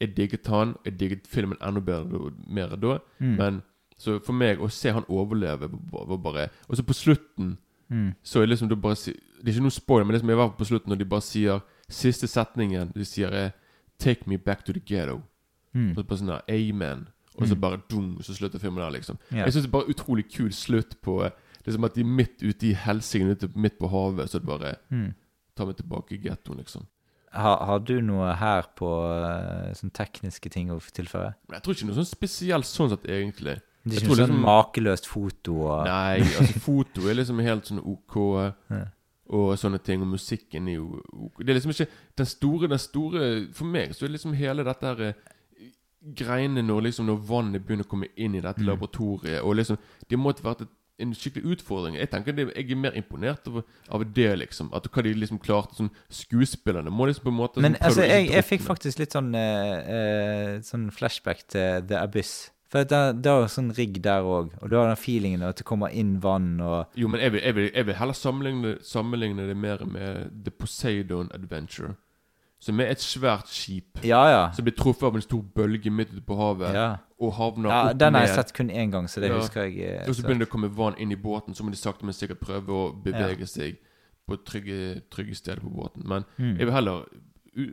[0.00, 3.36] Jeg digget han, jeg digget filmen enda bedre mer da, Mm.
[3.36, 3.62] men
[3.98, 7.56] så for meg å se han overleve var bare Og så på slutten
[7.90, 8.14] Mm.
[8.22, 10.36] så er liksom det bare Det er ikke noe spoiler, men det som er i
[10.36, 13.52] hvert fall på slutten når de bare sier Siste setningen de sier er
[13.98, 15.22] 'Take me back to the ghetto'.
[15.74, 15.90] Mm.
[15.90, 17.08] Og så bare sånn der, Amen.
[17.38, 17.60] Og så Mm.
[17.60, 19.18] bare dum, så slutter filmen der, liksom.
[19.32, 19.44] Yeah.
[19.46, 21.30] Jeg syns det er bare utrolig kul slutt på
[21.66, 25.14] Liksom at de er midt ute i helsingen, midt på havet, så det bare Mm.
[25.56, 26.86] tar meg tilbake i gettoen, liksom.
[27.32, 31.34] Har, har du noe her på uh, sånn tekniske ting å tilføye?
[31.52, 33.60] Jeg tror ikke noe sånn spesielt sånn sett, egentlig.
[33.86, 37.38] Det er Jeg tror noe sånn liksom- makeløst foto og Nei, altså foto er liksom
[37.46, 38.16] helt sånn OK.
[39.28, 40.02] Og sånne ting.
[40.02, 41.40] Og musikken er jo ok.
[41.42, 43.22] Det er liksom ikke Den store, den store
[43.52, 45.14] For meg så er det liksom hele dette her eh,
[46.14, 48.68] Greiene når liksom Når vannet begynner å komme inn i dette Mm.
[48.70, 49.78] laboratoriet Og liksom
[50.08, 50.68] Det måtte vært et
[50.98, 51.96] en skikkelig utfordring.
[51.98, 53.58] Jeg tenker det, jeg er mer imponert av,
[53.92, 54.70] av det, liksom.
[54.72, 58.00] At hva de liksom klarte sånn Skuespillerne må liksom på en måte Men sånn, altså,
[58.00, 62.50] å jeg, jeg fikk faktisk litt sånn, uh, uh, sånn flashback til The Abyss.
[62.68, 65.56] For det, det er jo sånn rigg der òg, og du har den feelingen at
[65.60, 68.72] det kommer inn vann og Jo, men jeg vil, jeg vil, jeg vil heller sammenligne,
[68.82, 71.94] sammenligne det mer med The Poseidon Adventure.
[72.58, 74.50] Som er et svært skip Ja, ja.
[74.56, 76.74] som blir truffet av en stor bølge midt ute på havet.
[76.74, 76.96] ja.
[77.20, 79.78] Og havner ja opp den har jeg sett kun én gang, så det husker jeg.
[79.78, 81.76] eh, Og så så- begynner det å komme vann inn i båten, så må de
[81.76, 83.76] sakte, men sikkert prøve å bevege seg
[84.28, 86.02] på trygge, trygge steder på båten.
[86.04, 86.56] Men Mm.
[86.58, 87.04] jeg vil heller,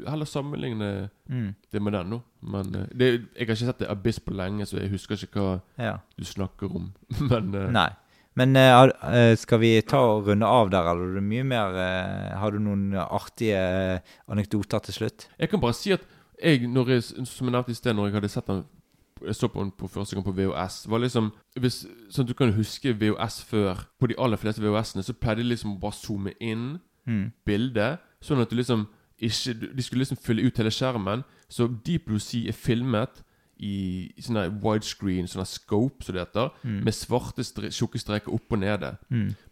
[0.07, 1.55] heller sammenligne Mm.
[1.71, 2.21] det med den nå.
[2.41, 5.39] Men eh, det, jeg har ikke sett det Abyss på lenge, så jeg husker ikke
[5.39, 5.97] hva Ja.
[6.17, 6.91] du snakker om.
[7.29, 7.89] Men eh, Nei.
[8.36, 12.39] Men uh, skal vi ta og runde av der, eller er det mye mer uh,
[12.41, 15.27] Har du noen artige anekdoter til slutt?
[15.39, 16.01] jeg kan bare si at
[16.43, 18.63] jeg, når jeg, som jeg nevnte i sted, når jeg hadde sett den
[19.23, 20.89] jeg så på den på første gang på VHS.
[20.89, 21.29] var liksom
[21.61, 23.86] hvis, Sånn at du kan huske VHS før.
[24.01, 27.31] På de aller fleste VHS-ene så pleide de liksom å bare zoome inn Mm.
[27.45, 28.86] bildet, sånn at du liksom
[29.22, 31.24] ikke De skulle liksom fylle ut hele skjermen.
[31.49, 33.22] Så Deep Blue Sea er filmet
[33.59, 36.84] i, i sånn her widescreen, sånn her scope, som det heter, Mm.
[36.84, 38.97] med svarte stre tjukke streker opp og nede.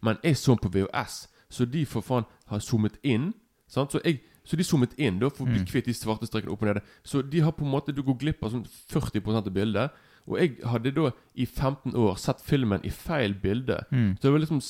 [0.02, 3.32] Men jeg så den på VHS, så de for faen har zoomet inn.
[3.68, 3.92] Sant?
[3.92, 6.62] Så, jeg, så de zoomet inn da for å bli kvitt de svarte strekene opp
[6.62, 6.82] og nede.
[7.04, 9.90] Så de har på en måte Du går glipp av sånn 40% av bildet.
[10.26, 13.80] Og jeg hadde da i 15 år sett filmen i feil bilde.
[14.18, 14.60] Så det var liksom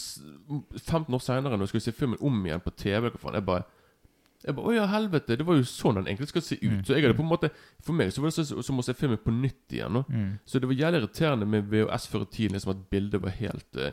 [0.78, 3.64] 15 år seinere, når jeg skulle se filmen om igjen på TV Jeg bare
[4.44, 6.86] jeg bare, Å ja, helvete, det var jo sånn den egentlig skal se ut.
[6.86, 7.50] Så jeg hadde på en måte
[7.84, 9.92] For meg så var det som å se filmen på nytt igjen.
[9.92, 10.04] nå.
[10.44, 13.76] Så det var jævlig irriterende med VHS før i tiden, liksom at bildet var helt
[13.78, 13.90] uh,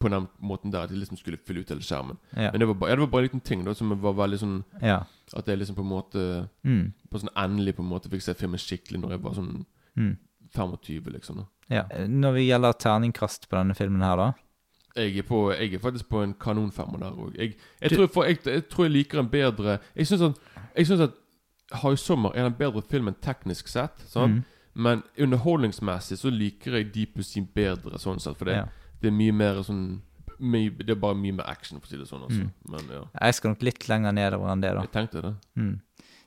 [0.00, 2.16] På den måten der at de liksom skulle fylle ut hele skjermen.
[2.36, 2.50] Ja.
[2.52, 4.38] Men det var, bare, ja, det var bare en liten ting da som var veldig
[4.40, 5.02] sånn ja.
[5.36, 6.92] At jeg liksom på en måte Mm.
[7.10, 9.66] På sånn endelig på en måte fikk se filmen skikkelig når jeg var sånn
[9.98, 10.16] Mm.
[10.54, 11.36] 25, liksom.
[11.42, 11.82] da ja.
[12.06, 14.32] Når vi gjelder terningkast på denne filmen her, da?
[14.96, 17.36] Jeg er, på, jeg er faktisk på en kanonfemmer der òg.
[17.38, 22.32] Jeg, jeg, tror jeg, tror jeg liker en bedre Jeg syns at, at High Summer
[22.34, 24.02] er en bedre film enn teknisk sett.
[24.16, 24.40] Mm.
[24.74, 28.38] Men underholdningsmessig så liker jeg Deep Sea bedre, sånn sett.
[28.38, 28.66] For det, Ja.
[29.00, 30.00] det er mye mer sånn
[30.40, 32.22] mye, Det er bare mye mer action, for å si det sånn.
[32.24, 32.40] Altså.
[32.40, 32.52] Mm.
[32.72, 34.80] Men ja, Jeg skal nok litt lenger nedover enn det, da.
[34.80, 35.34] jeg tenkte det.
[35.56, 35.80] Mm.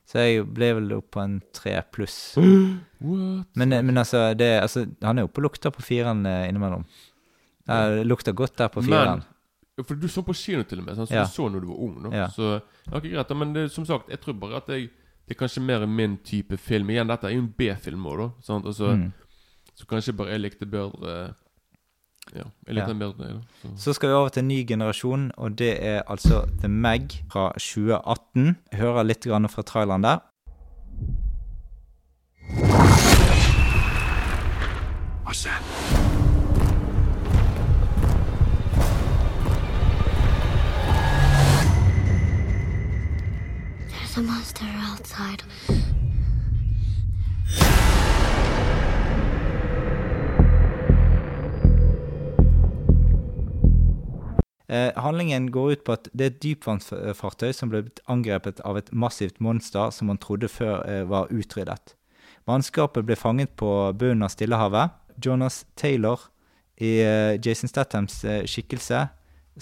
[0.06, 2.36] Så jeg ble vel oppe på en tre pluss.
[3.00, 6.86] Men, men altså, det, altså, han er oppe og lukter på fireren eh, innimellom.
[7.66, 9.22] Det lukter godt der på fireren.
[9.86, 11.22] For du så på kino til og med, sånn, så Ja.
[11.24, 12.02] du så når du var ung.
[12.02, 12.10] No?
[12.12, 12.28] Ja.
[12.28, 13.36] Så det var ikke greit.
[13.36, 14.90] Men det, som sagt, jeg tror bare at jeg
[15.26, 16.90] det er kanskje mer min type film.
[16.90, 18.28] Igjen, dette er jo en B-film òg, da.
[18.42, 18.66] Sant?
[18.66, 19.12] Altså, Mm.
[19.74, 21.34] Så kanskje bare jeg likte bedre
[22.34, 22.92] Ja, jeg likte Ja.
[22.92, 23.40] bedre da.
[23.62, 23.76] Så.
[23.76, 27.52] Så skal vi over til en ny generasjon, og det er altså The Meg fra
[27.58, 28.56] 2018.
[28.72, 30.18] Jeg hører litt grann fra traileren der.
[35.24, 36.03] What's that?
[54.74, 58.90] Eh, handlingen går ut på at det er et dypvannsfartøy som ble angrepet av et
[58.90, 61.94] massivt monster som man trodde før eh, var utryddet.
[62.48, 64.96] Mannskapet ble fanget på bunnen av Stillehavet.
[65.22, 66.26] Jonas Taylor
[66.82, 69.06] i eh, Jason Stathams eh, skikkelse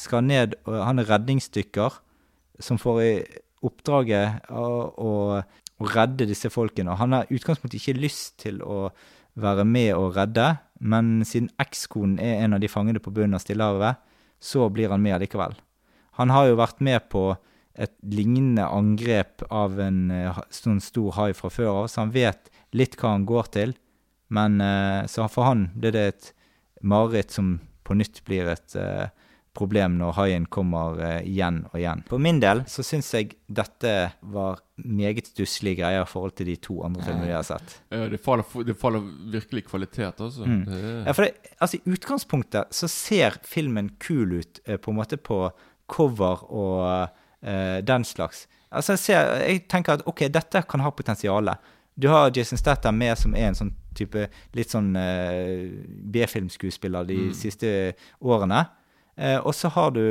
[0.01, 1.99] skal ned og Han er redningsdykker
[2.63, 3.13] som får i
[3.63, 5.11] oppdraget å, å,
[5.83, 6.93] redde disse folkene.
[6.95, 8.93] Og han har i utgangspunktet ikke lyst til å
[9.35, 13.43] være med og redde, men siden ekskonen er en av de fangede på bunnen av
[13.43, 13.99] Stillehavet,
[14.43, 15.55] så blir han med allikevel.
[16.19, 17.31] Han har jo vært med på
[17.73, 22.51] et lignende angrep av en eh, sånn stor hai fra før av, så han vet
[22.77, 23.75] litt hva han går til.
[24.33, 26.31] Men eh, så for han blir det et
[26.83, 27.55] mareritt som
[27.87, 29.09] på nytt blir et eh,
[29.55, 32.03] problem når haien kommer eh, igjen og igjen.
[32.09, 33.91] For min del så syns jeg dette
[34.33, 37.75] var meget stusslige greier i forhold til de to andre filmene vi har sett.
[37.93, 40.47] Ja, det, faller, det faller virkelig kvalitet, altså.
[40.49, 40.63] Mm.
[41.07, 45.21] Ja, for det, altså I utgangspunktet så ser filmen kul ut eh, på en måte
[45.21, 45.43] på
[45.93, 46.81] cover og
[47.45, 48.47] uh, den slags.
[48.73, 51.51] Altså Jeg, ser, jeg tenker at ok, dette kan ha potensial.
[52.01, 54.23] Du har Jason Statham med, som er en sånn type
[54.57, 55.69] litt sånn uh,
[56.15, 57.35] B-filmskuespiller de Mm.
[57.37, 58.63] siste årene.
[59.17, 60.05] Eh, og så har du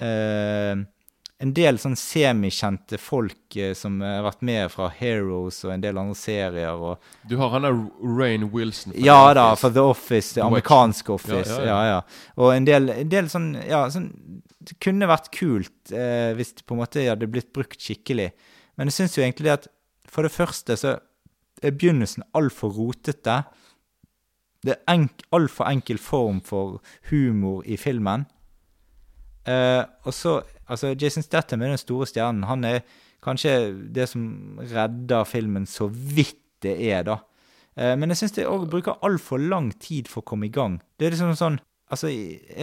[0.00, 0.76] eh,
[1.38, 6.00] en del sånn semikjente folk eh, som har vært med fra Heroes og en del
[6.00, 6.74] andre serier.
[6.74, 6.98] og
[7.30, 8.92] du har han der Rain Wilson.
[8.92, 11.54] fra ja da, fra The Office, det The amerikanske Office.
[11.54, 12.30] Ja, Ja, ja, ja.
[12.42, 14.10] Og en del, en del sånn Ja, sånn
[14.58, 18.32] Det kunne vært kult eh, hvis det på en måte hadde blitt brukt skikkelig.
[18.76, 19.70] Men jeg syns jo egentlig at
[20.08, 20.98] for det første så
[21.62, 23.44] er begynnelsen altfor rotete.
[24.64, 26.80] Det er enk, altfor enkel form for
[27.10, 28.26] humor i filmen.
[29.46, 32.44] Eh, og så Altså, Jason Statham er den store stjernen.
[32.44, 32.82] Han er
[33.24, 37.16] kanskje det som redder filmen så vidt det er, da.
[37.78, 40.78] Eh, men jeg syns det òg bruker altfor lang tid for å komme i gang.
[40.98, 42.10] Det er liksom sånn Altså,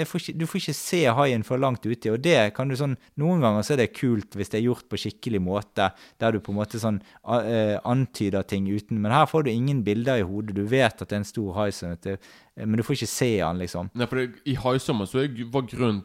[0.05, 2.93] får ikke, du får ikke se haien for langt uti, og det kan du sånn
[3.21, 5.89] Noen ganger så er det kult hvis det er gjort på skikkelig måte,
[6.21, 9.81] der du på en måte sånn eh, antyder ting uten Men her får du ingen
[9.85, 10.57] bilder i hodet.
[10.57, 11.69] Du vet at det er en stor hai,
[12.05, 12.19] det,
[12.61, 13.89] men du får ikke se han, liksom.
[13.97, 16.03] Nei, for det, I haisommer så var grunnen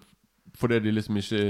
[0.58, 1.42] fordi de liksom ikke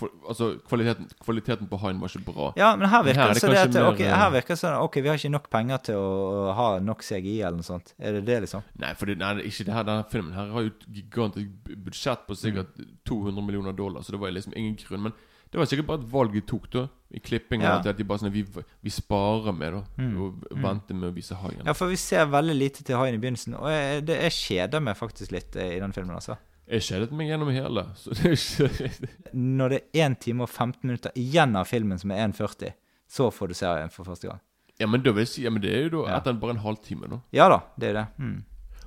[0.00, 2.48] Altså, kvaliteten, kvaliteten på haien var ikke bra.
[2.58, 4.30] Ja, men her virker er det det så det at kanskje mer, ok, eh, her
[4.34, 7.68] virker sånn Ok, vi har ikke nok penger til å ha nok CGI eller noe
[7.68, 7.92] sånt.
[8.00, 8.64] Er det det, liksom?
[8.82, 12.24] Nei, for det, nei, ikke det her, denne filmen her har jo et gigantisk budsjett
[12.26, 15.06] på sikkert 200 millioner dollar, så det var liksom ingen grunn.
[15.08, 15.16] Men
[15.50, 16.84] det var sikkert bare et valg de tok, da.
[17.10, 17.66] I klippingen.
[17.66, 17.78] Ja.
[17.82, 20.10] At de bare sånn Vi, vi sparer med, da.
[20.22, 21.64] Og venter med å vise haien.
[21.66, 24.84] Ja, for vi ser veldig lite til haien i begynnelsen, og jeg, det, jeg kjeder
[24.86, 26.38] meg faktisk litt eh, i den filmen, altså.
[26.70, 30.50] Jeg kjedet meg gjennom hele, så det er ikke Når det er 1 time og
[30.52, 32.70] 15 minutter igjen av filmen som er 1,40,
[33.10, 34.38] så får du se haien for første gang.
[34.80, 36.20] Ja, men jeg si Ja, men det er jo da Ja.
[36.20, 37.18] etter bare en halvtime, da.
[37.34, 38.06] Ja da, det er det.
[38.22, 38.38] Mm.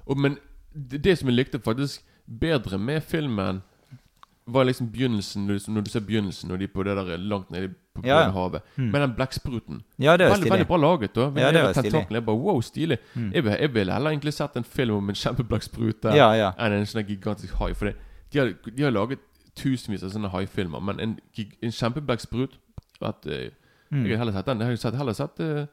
[0.08, 0.38] Og, men
[0.74, 3.62] det, det som jeg likte faktisk bedre med filmen,
[4.46, 8.02] var liksom begynnelsen Når du, ser begynnelsen, når de på det der langt nede på,
[8.02, 8.62] på Ja, havet.
[8.76, 9.82] Med den blekkspruten.
[10.00, 10.52] Ja, det var veldig, stilig.
[10.52, 11.22] veldig bra laget, da.
[11.22, 12.08] Ja, det var stilig.
[12.12, 12.98] Jeg bare, wow, stilig.
[13.16, 16.52] Jeg, vil, jeg ville heller egentlig sett en film om en kjempeblekksprute Ja, ja.
[16.58, 17.74] enn en sånn gigantisk hai.
[17.78, 17.96] For det,
[18.34, 19.20] de, har, de har laget
[19.56, 22.58] tusenvis av sånne haifilmer, men en, en kjempeblekkssprut
[23.04, 23.52] at, eh,
[23.94, 24.62] Jeg har heller sett den.
[24.62, 25.66] Jeg sett, heller sett uh,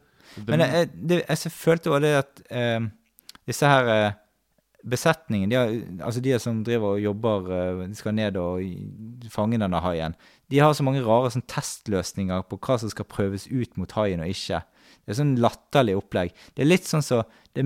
[0.46, 2.88] Men jeg, det, jeg følte også det at uh,
[3.48, 4.12] disse her eh,
[4.86, 5.72] besetningen, de, har,
[6.06, 10.16] altså de som driver og jobber, eh, de skal ned og fange denne haien,
[10.50, 14.22] de har så mange rare sånn, testløsninger på hva som skal prøves ut mot haien
[14.24, 14.62] og ikke.
[15.04, 16.32] Det er sånn latterlig opplegg.
[16.54, 17.64] Det er litt sånn så Det,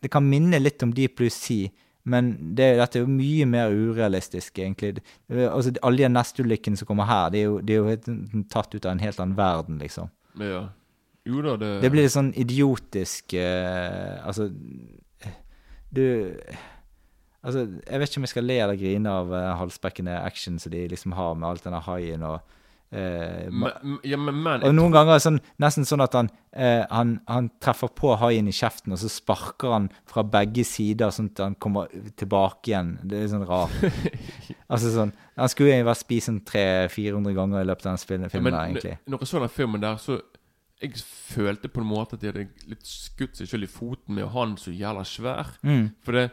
[0.00, 1.68] det kan minne litt om Deep Blue Sea,
[2.08, 5.02] men det, dette er jo mye mer urealistisk, egentlig.
[5.28, 8.72] Altså, alle de nestulykkene som kommer her, det er jo, de er jo sånn tatt
[8.72, 10.08] ut av en helt annen verden, liksom.
[10.40, 10.68] ja.
[11.28, 14.46] Jo da, det, Det blir litt sånn idiotisk eh, Altså
[15.94, 16.04] Du
[17.46, 20.72] Altså, jeg vet ikke om jeg skal le eller grine av uh, halsbrekkende action som
[20.74, 22.40] de liksom har med alt denne haien og
[22.90, 26.82] uh, men, ja, men, men Og noen ganger er sånn, nesten sånn at han, uh,
[26.90, 31.30] han, han treffer på haien i kjeften, og så sparker han fra begge sider, sånn
[31.30, 31.86] at han kommer
[32.18, 32.96] tilbake igjen.
[33.06, 33.78] Det er sånn rart.
[34.72, 38.34] altså sånn Han skulle jo vært spist sånn 300-400 ganger i løpet av den filmen,
[38.34, 38.98] Ja, men der, egentlig.
[39.06, 40.18] når jeg så den filmen der, så
[40.82, 44.24] Jeg følte på en måte at de hadde litt skutt seg selv i foten med
[44.28, 45.54] å ha han så jævla svær.
[45.66, 45.88] Mm.
[46.06, 46.28] For det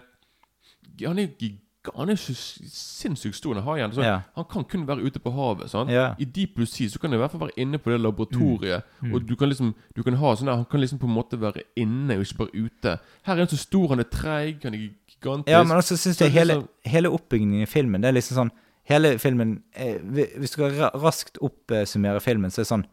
[1.06, 1.54] Han er jo
[1.94, 3.92] han er sinnssykt stor, den haien.
[4.02, 4.22] Ja.
[4.36, 5.74] Han kan kun være ute på havet.
[5.92, 6.16] Ja.
[6.18, 8.84] I Deep Blue Sea så kan han i hvert fall være inne på det laboratoriet.
[9.14, 11.38] Og du kan liksom Du kan ha sånn der Han kan liksom på en måte
[11.42, 12.96] være inne, og ikke bare ute.
[13.26, 15.52] Her er han så stor, han er treig, han er gigantisk.
[15.52, 18.52] Ja, men også syns jeg hele, sånn- hele oppbyggingen i filmen Det er liksom sånn
[18.86, 22.86] Hele filmen eh, Hvis du skal raskt oppsummere filmen, så er det sånn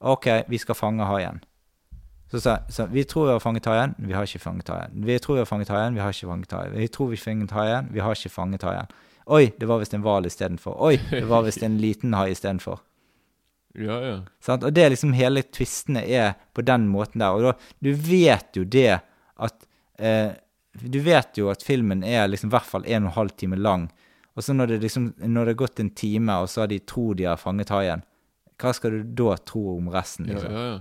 [0.00, 1.40] OK, vi skal fange haien.
[2.30, 4.92] Så, sa jeg Vi tror vi har fanget haien, vi har ikke fanget haien.
[5.06, 6.74] Vi tror vi har fanget haien, vi har ikke fanget haien.
[6.74, 8.90] Vi tror vi har fanget haien, vi har ikke fanget haien.
[9.26, 10.76] Oi, det var visst en hval istedenfor.
[10.82, 12.82] Oi, det var visst en liten hai istedenfor.
[13.76, 14.16] Ja, ja.
[14.40, 14.62] Sånn?
[14.64, 17.36] Og det er liksom hele tvistene er på den måten der.
[17.36, 18.98] Og da, du vet jo det
[19.36, 19.66] at
[19.98, 20.32] eh,
[20.76, 23.56] Du vet jo at filmen er liksom i hvert fall en og en halv time
[23.56, 23.86] lang.
[24.36, 26.78] Og så når det liksom Når det har gått en time, og så har de
[26.78, 28.04] tror de har fanget haien,
[28.60, 30.26] hva skal du da tro om resten?
[30.30, 30.52] Liksom?
[30.52, 30.78] ja, ja.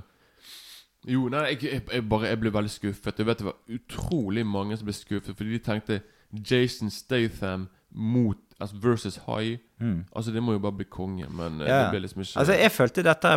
[1.06, 3.20] Jo, nei, jeg, jeg, jeg bare Jeg ble veldig skuffet.
[3.22, 6.00] Jeg vet det var utrolig mange som ble skuffet, fordi de tenkte
[6.50, 9.58] Jason Statham mot Altså versus High.
[10.16, 11.68] Altså, det må jo bare bli konge, men eh, Mm.
[11.68, 11.80] Ja.
[11.84, 13.32] det ble liksom ikke Altså, jeg følte dette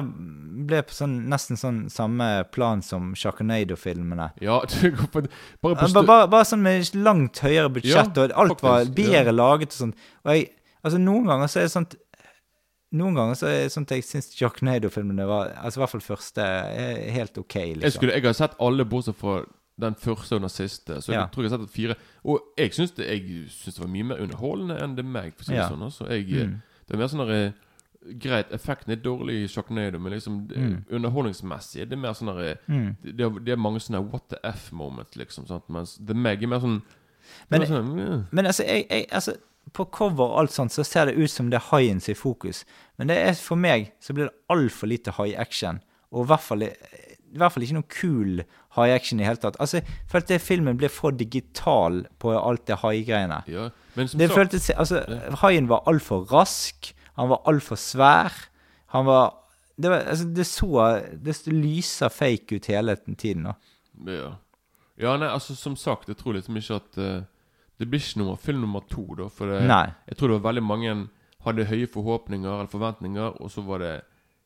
[0.70, 4.30] ble på sånn, nesten sånn samme plan som Sharknado-filmene.
[4.40, 4.60] Ja,
[5.12, 5.74] Bare Ja.
[5.92, 9.34] Bare, bare, bare sånn med langt høyere budsjett, Ja, og alt var bedre ja.
[9.34, 9.94] laget og sånn.
[10.24, 10.48] Og jeg,
[10.84, 11.98] altså noen ganger så er det sånt
[12.92, 16.00] Noen ganger så er det sånn at jeg syns Sharknado-filmene var Altså i hvert fall
[16.16, 17.82] første er helt OK, liksom.
[17.82, 19.42] Jeg, skulle, jeg har sett alle bortsett fra
[19.78, 20.96] den første og den siste.
[21.04, 21.26] Så jeg Ja.
[21.26, 21.94] tror jeg har sett fire.
[22.24, 25.34] Og jeg syns det, det var mye mer underholdende enn det meg.
[25.36, 25.68] For å si det Ja.
[25.68, 26.08] sånn, altså.
[26.08, 26.62] jeg, Mm.
[26.88, 27.52] Det er mer sånn der, eh,
[28.18, 30.84] Greit, effekten er dårlig i Sharknado, men liksom det- Mm.
[30.90, 32.96] underholdningsmessig er mer sånn der, eh, Mm.
[33.02, 35.46] det, det, er, det mange sånne what the f-moment, liksom.
[35.46, 35.68] Sant?
[35.68, 36.82] Mens The Meg er mer sånn
[37.50, 38.26] Men- det sånn.
[38.32, 39.36] Men altså, jeg, jeg, altså
[39.74, 42.64] på cover og alt sånt så ser det ut som det er haien i fokus.
[42.98, 45.80] Men det er for meg så blir det altfor lite hai-action.
[46.12, 48.42] Og i hvert fall, i hvert fall ikke noe kul
[48.78, 49.58] hai-action i hele tatt.
[49.60, 53.42] Altså, jeg følte at filmen ble for digital på alt det hai-greiene.
[53.50, 53.68] ja.
[53.98, 55.02] Det sagt føltes Altså,
[55.42, 56.92] haien var altfor rask.
[57.18, 58.32] Han var altfor svær.
[58.94, 59.34] Han var
[59.78, 63.44] det, var, altså, det så Det lyser fake ut hele tiden.
[63.44, 63.52] da.
[64.06, 64.36] ja.
[64.98, 67.22] Ja, nei, altså Som sagt, jeg tror liksom ikke at eh,
[67.78, 69.28] Det blir ikke nummer, film nummer to, da.
[69.30, 69.60] For det,
[70.08, 70.94] jeg tror det var veldig mange
[71.46, 73.92] hadde høye forhåpninger eller forventninger, og så var det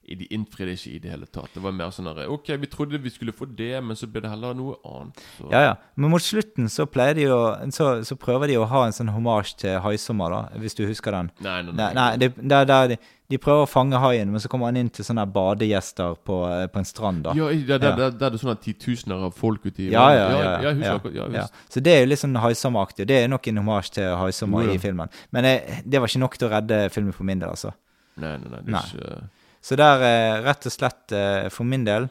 [0.03, 1.53] De innfridde ikke i det hele tatt.
[1.55, 4.21] Det var mer sånn der, Ok, vi trodde vi skulle få det, men så ble
[4.25, 5.23] det heller noe annet.
[5.39, 5.47] Så.
[5.53, 5.75] Ja, ja.
[5.97, 7.41] Men mot slutten så pleier de å
[7.73, 11.13] Så, så prøver de å ha en sånn homasj til Haisommer, da, hvis du husker
[11.15, 11.31] den.
[11.41, 11.95] Nei, nei, Nei, nei.
[11.95, 12.97] nei det, der, der,
[13.31, 16.67] de, prøver å fange haien, men så kommer han inn til sånne badegjester på, eh,
[16.69, 17.33] på en strand, da.
[17.39, 17.95] Ja, der, Ja.
[18.11, 20.73] der, er det sånne titusener av folk uti Ja, Ja, ja, ja.
[20.73, 21.47] ja, ja, ja.
[21.71, 23.07] Så det er jo litt sånn Haisommer-aktig.
[23.07, 25.09] Det er nok en homasj til Haisommer i filmen.
[25.31, 25.45] Men
[25.87, 27.73] det var ikke nok til å redde filmen for min del, altså.
[28.21, 28.61] Nei, nei, nei.
[28.67, 29.23] Det er ikke
[29.63, 32.09] Så der, eh, rett og slett, eh, for min del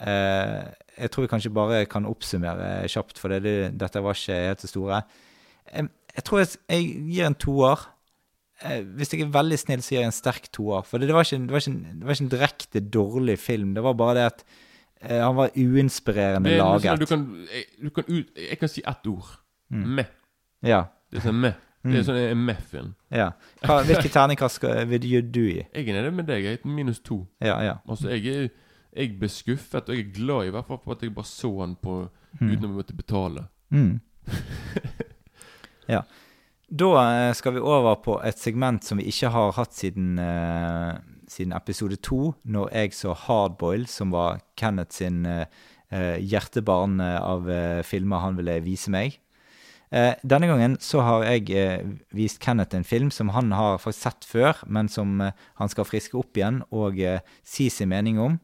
[0.00, 0.64] eh,
[0.98, 4.64] Jeg tror vi kanskje bare kan oppsummere kjapt, for det, det, dette var ikke helt
[4.64, 5.02] det store.
[5.68, 7.84] Jeg, jeg tror jeg, jeg gir en toer.
[8.98, 10.82] Hvis jeg er veldig snill, så gir jeg en sterk toer.
[10.88, 13.76] For det, var ikke, det, var ikke, det var ikke en direkte dårlig film.
[13.76, 14.42] Det var bare det at
[15.06, 16.98] han var uinspirerende er laget.
[16.98, 17.28] du kan,
[17.78, 19.30] du kan jeg kan si ett ord.
[19.70, 19.86] Mm.
[20.00, 20.10] Med.
[20.66, 20.82] Ja.
[21.12, 21.54] Det er sånn meh.
[21.88, 22.06] Det er Mm.
[22.06, 22.94] sånn en meh-film.
[23.10, 23.30] ja.
[23.62, 25.00] Hva, hvilke terningkast vil
[25.32, 25.66] du- gi?
[25.74, 26.42] Jeg er nede med deg.
[26.44, 27.26] Jeg er minus to.
[27.40, 27.74] Ja, ja.
[27.88, 28.48] Altså, jeg, er,
[28.96, 31.60] jeg ble skuffet, og jeg er glad i hvert fall for at jeg bare så
[31.60, 32.08] han på
[32.40, 32.50] Mm.
[32.52, 33.46] uten å måtte betale.
[33.72, 34.00] Mm.
[35.88, 36.02] ja.
[36.70, 36.88] Da
[37.28, 41.54] eh, skal vi over på et segment som vi ikke har hatt siden, eh, siden
[41.56, 45.46] episode to, når jeg så Hardboil, som var Kenneth sin eh,
[45.90, 49.16] eh, hjertebarn eh, av eh, filmer han ville vise meg.
[49.90, 54.04] Eh, denne gangen så har jeg eh, vist Kenneth en film som han har faktisk
[54.04, 57.00] sett før, men som eh, han skal friske opp igjen og
[57.46, 58.38] si sin mening om.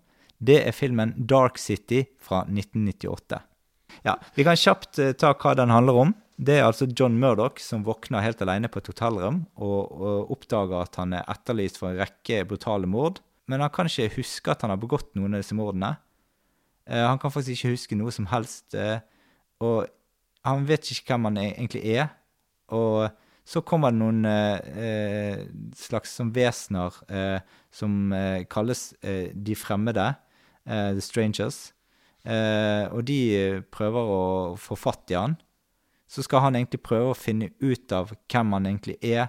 [0.44, 3.40] Det er filmen Dark City fra 1998.
[4.04, 6.14] Ja, Vi kan kjapt ta hva den handler om.
[6.34, 10.80] Det er altså John Murdoch som våkner helt alene på et hotellrom og, og oppdager
[10.80, 13.20] at han er etterlyst for en rekke brutale mord.
[13.46, 15.92] Men han kan ikke huske at han har begått noen av disse mordene.
[16.88, 18.74] Han kan faktisk ikke huske noe som helst.
[19.62, 19.86] Og
[20.44, 22.10] han vet ikke hvem han egentlig er.
[22.74, 23.08] Og
[23.44, 25.40] så kommer det noen eh, eh,
[25.76, 27.40] slags som vesener eh,
[27.74, 30.14] som eh, kalles eh, de fremmede,
[30.64, 31.70] eh, the strangers.
[32.24, 33.18] Og de
[33.68, 34.20] prøver å
[34.56, 35.34] få fatt i han.
[36.08, 39.26] Så skal han egentlig prøve å finne ut av hvem han egentlig er,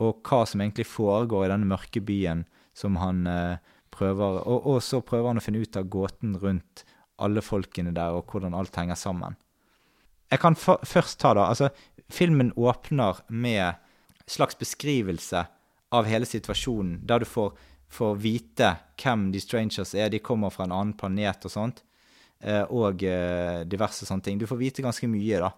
[0.00, 3.28] og hva som egentlig foregår i denne mørke byen som han
[3.92, 6.86] prøver og, og så prøver han å finne ut av gåten rundt
[7.20, 9.36] alle folkene der, og hvordan alt henger sammen.
[10.30, 11.70] Jeg kan for, først ta da, altså
[12.10, 13.78] Filmen åpner med
[14.30, 15.44] slags beskrivelse
[15.94, 17.52] av hele situasjonen, der du får,
[17.90, 20.10] får vite hvem de strangers er.
[20.10, 21.82] De kommer fra en annen planet og sånt.
[22.42, 24.38] eh, Og eh, diverse sånne ting.
[24.38, 25.52] Du får vite ganske mye, da.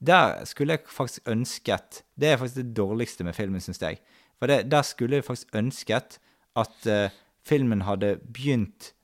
[0.00, 4.00] Der skulle jeg faktisk ønsket Det er faktisk det dårligste med filmen, syns jeg.
[4.38, 6.18] For det, der skulle jeg faktisk ønsket
[6.56, 7.12] at uh,
[7.44, 8.94] filmen hadde begynt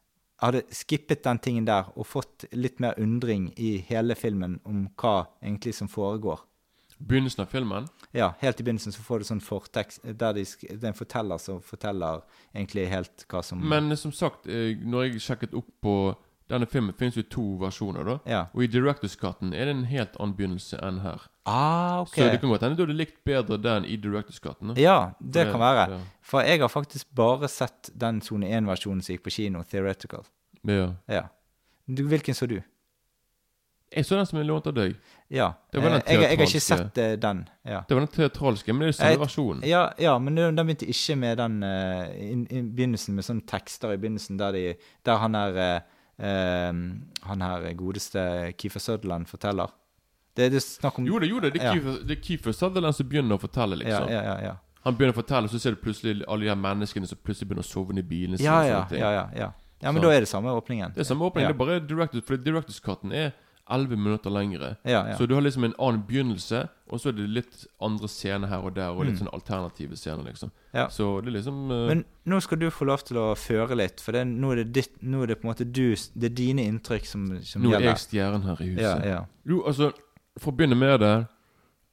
[0.42, 5.30] Hadde skippet den tingen der og fått litt mer undring i hele filmen om hva
[5.40, 6.42] egentlig som foregår.
[6.98, 10.78] Begynnelsen av filmen Ja, helt i begynnelsen så får du sånn fortekst der de, det
[10.80, 12.22] er en forteller som forteller
[12.54, 15.96] egentlig helt hva som Men som sagt, eh, når jeg sjekket opp på
[16.50, 18.04] denne filmen, finnes jo to versjoner.
[18.04, 18.44] da Ja.
[18.54, 21.26] Og i Directors Cutten er det en helt annen begynnelse enn her.
[21.44, 22.14] Ah, ok.
[22.14, 24.76] Så det kan godt hende du hadde likt bedre den i Directors Cutten.
[24.76, 25.90] Ja, det For kan være.
[25.90, 26.00] Ja.
[26.22, 30.24] For jeg har faktisk bare sett den sone 1-versjonen som gikk på kino, Theoretical.
[30.64, 30.94] ja.
[31.08, 31.28] Ja.
[31.86, 32.60] Du, hvilken så du?
[33.94, 34.96] Jeg så den som jeg lånte av deg.
[35.30, 35.52] Ja.
[35.70, 37.48] Det var den Eh, jeg, jeg har ikke sett eh, den.
[37.64, 37.82] Ja.
[37.88, 39.62] Det var den teatralske, men det er den samme versjonen.
[39.64, 43.94] Ja, ja, men den begynte ikke med den uh, i, in begynnelsen med sånne tekster
[43.94, 44.74] i begynnelsen der, de,
[45.06, 49.68] der han er eh, eh, Han her godeste Keefer Sutherland forteller.
[50.36, 51.52] Det, det er snakk om Jo det, jo det.
[51.54, 51.72] Det er Ja.
[51.74, 54.08] Kiefer, det er Kiefer Sutherland som begynner å fortelle, liksom.
[54.12, 54.36] ja, ja.
[54.44, 54.54] ja.
[54.84, 57.64] Han begynner å fortelle, så ser du plutselig alle de her menneskene som plutselig begynner
[57.64, 58.46] å sovne i bilene sine.
[58.46, 59.48] Ja, ja, ja, ja, ja.
[59.82, 60.92] ja men Så- da er det samme åpningen.
[60.94, 63.32] Det er samme åpningen, det er bare Directors, for Directors Cutten er
[63.70, 64.76] 11 minutter lengre.
[64.82, 65.16] Ja, ja.
[65.18, 68.66] Så du har liksom en annen begynnelse, og så er det litt andre scener her
[68.66, 70.52] og der, og litt sånn alternative scener, liksom.
[70.54, 70.78] Mm.
[70.78, 70.86] Ja.
[70.92, 71.84] Så det er liksom uh...
[71.90, 74.68] Men nå skal du få lov til å føre litt, for det, nå, er det
[74.76, 77.74] ditt, nå er det på en måte du Det er dine inntrykk som, som Nå
[77.74, 78.84] er jeg stjernen her i huset.
[78.86, 79.22] Ja, ja.
[79.48, 79.90] Jo, altså,
[80.38, 81.16] for å begynne med det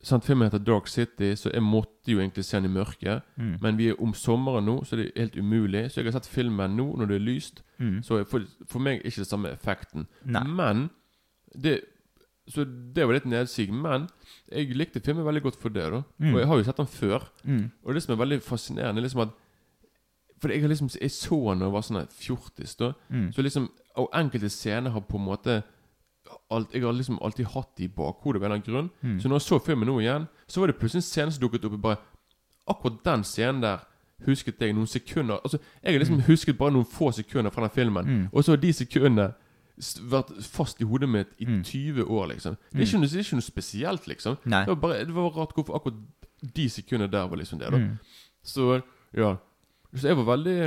[0.04, 3.24] sant, Filmen heter Dark City, så jeg måtte jo egentlig se den i mørket.
[3.36, 3.54] Mm.
[3.62, 5.86] Men vi er om sommeren nå, så det er helt umulig.
[5.92, 7.64] Så jeg har sett filmen nå når det er lyst.
[7.80, 8.02] Mm.
[8.04, 10.08] Så for, for meg er ikke det samme effekten.
[10.26, 10.44] Nei.
[10.48, 10.90] Men
[11.56, 11.82] det,
[12.48, 13.70] Så det var litt nedsig.
[13.72, 14.10] Men
[14.52, 15.84] jeg likte filmen veldig godt for det.
[15.92, 16.34] da Mm.
[16.34, 17.30] Og jeg har jo sett den før.
[17.46, 17.72] Mm.
[17.86, 19.30] Og det som er veldig fascinerende, er liksom at
[20.42, 22.76] For jeg har liksom Jeg så den da jeg var sånn fjortis.
[22.76, 23.32] da Mm.
[23.34, 25.64] Så liksom Og enkelte scener har på en måte
[26.52, 28.90] alt, Jeg har liksom alltid hatt det i bakhodet av en eller annen grunn.
[29.04, 29.20] Mm.
[29.22, 31.66] Så når jeg så filmen nå igjen, så var det plutselig en scene som dukket
[31.66, 31.74] opp.
[31.74, 31.98] og bare
[32.68, 33.78] Akkurat den scenen der
[34.26, 37.70] husket jeg noen sekunder Altså Jeg har liksom husket bare noen få sekunder fra den
[37.70, 38.06] filmen.
[38.06, 38.30] Mm.
[38.34, 39.34] Og så de sekundene
[40.12, 42.58] vært fast i hodet mitt i 20 år, liksom.
[42.72, 44.38] Det er, ikke noe, det er ikke noe spesielt, liksom.
[44.44, 46.00] Det var bare det var rart hvorfor akkurat
[46.56, 47.78] de sekundene der var liksom det, da.
[47.78, 47.98] Mm.
[48.44, 48.82] Så
[49.16, 49.36] ja.
[49.94, 50.58] Så jeg var veldig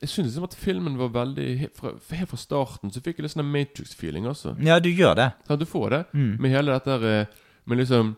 [0.00, 3.26] Jeg synes liksom at filmen var veldig Helt fra, helt fra starten så fikk jeg
[3.26, 4.56] litt sånn Matrix-feeling, altså.
[4.64, 5.30] Ja, du gjør det.
[5.48, 6.02] Ja, du får det.
[6.12, 6.36] Mm.
[6.40, 8.16] Med hele dette eh, Med liksom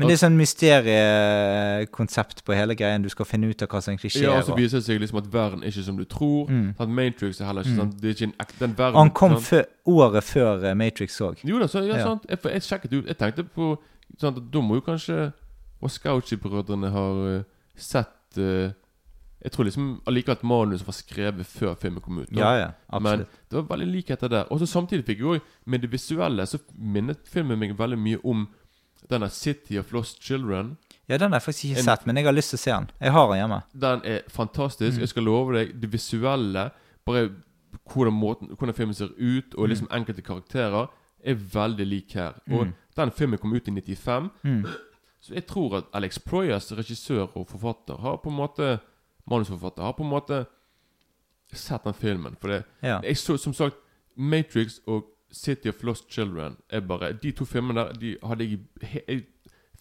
[0.00, 3.02] Men det er sånn mysteriekonsept på hele greien.
[3.04, 4.28] Du skal finne ut av hva som egentlig skjer.
[4.28, 6.50] Ja, og så viser det seg liksom at verden er ikke som du tror.
[6.50, 6.70] Mm.
[6.80, 7.82] At Matrix er heller ikke Mm.
[7.84, 8.00] sant?
[8.00, 11.36] Det er ikke en ek- den verden Han kom før, året før eh, Matrix òg.
[11.44, 12.04] Jo da, så, ja, Ja.
[12.04, 12.26] sant.
[12.28, 13.78] Jeg, jeg sjekket ut Jeg tenkte på
[14.18, 15.32] sånn at Da må jo kanskje
[15.82, 17.42] Wazkowski-brødrene har uh,
[17.76, 18.70] sett uh,
[19.42, 22.28] Jeg tror liksom allikevel at manuset var skrevet før filmen kom ut.
[22.30, 22.40] da.
[22.40, 22.54] Ja,
[22.92, 24.44] ja, Men det var veldig likheter der.
[24.52, 28.18] Og så samtidig fikk jeg òg Med det visuelle så minnet filmen meg veldig mye
[28.24, 28.48] om
[29.08, 30.76] denne City of Lost Children.
[31.08, 32.70] Ja, den har jeg faktisk ikke En- sett, men jeg har lyst til å se
[32.70, 32.90] den.
[33.00, 33.62] Jeg har den hjemme.
[33.80, 34.96] Den er fantastisk.
[34.96, 35.00] Mm.
[35.00, 36.70] Jeg skal love deg, det visuelle
[37.06, 37.30] Bare
[37.92, 40.86] hvordan, måten, hvordan filmen ser ut, og liksom enkelte karakterer,
[41.24, 42.32] er veldig lik her.
[42.50, 42.72] Og Mm.
[42.96, 44.30] den filmen kom ut i 95.
[44.44, 44.64] Mm.
[45.20, 48.80] Så jeg tror at Alex Proyas, regissør og forfatter, har på en måte
[49.30, 50.46] manusforfatter, har på en måte
[51.52, 52.36] sett den filmen.
[52.40, 53.00] For det, Ja.
[53.02, 53.76] jeg så, som sagt,
[54.16, 58.60] Matrix og City of Lost Children er bare De to filmene der de hadde jeg,
[59.08, 59.24] jeg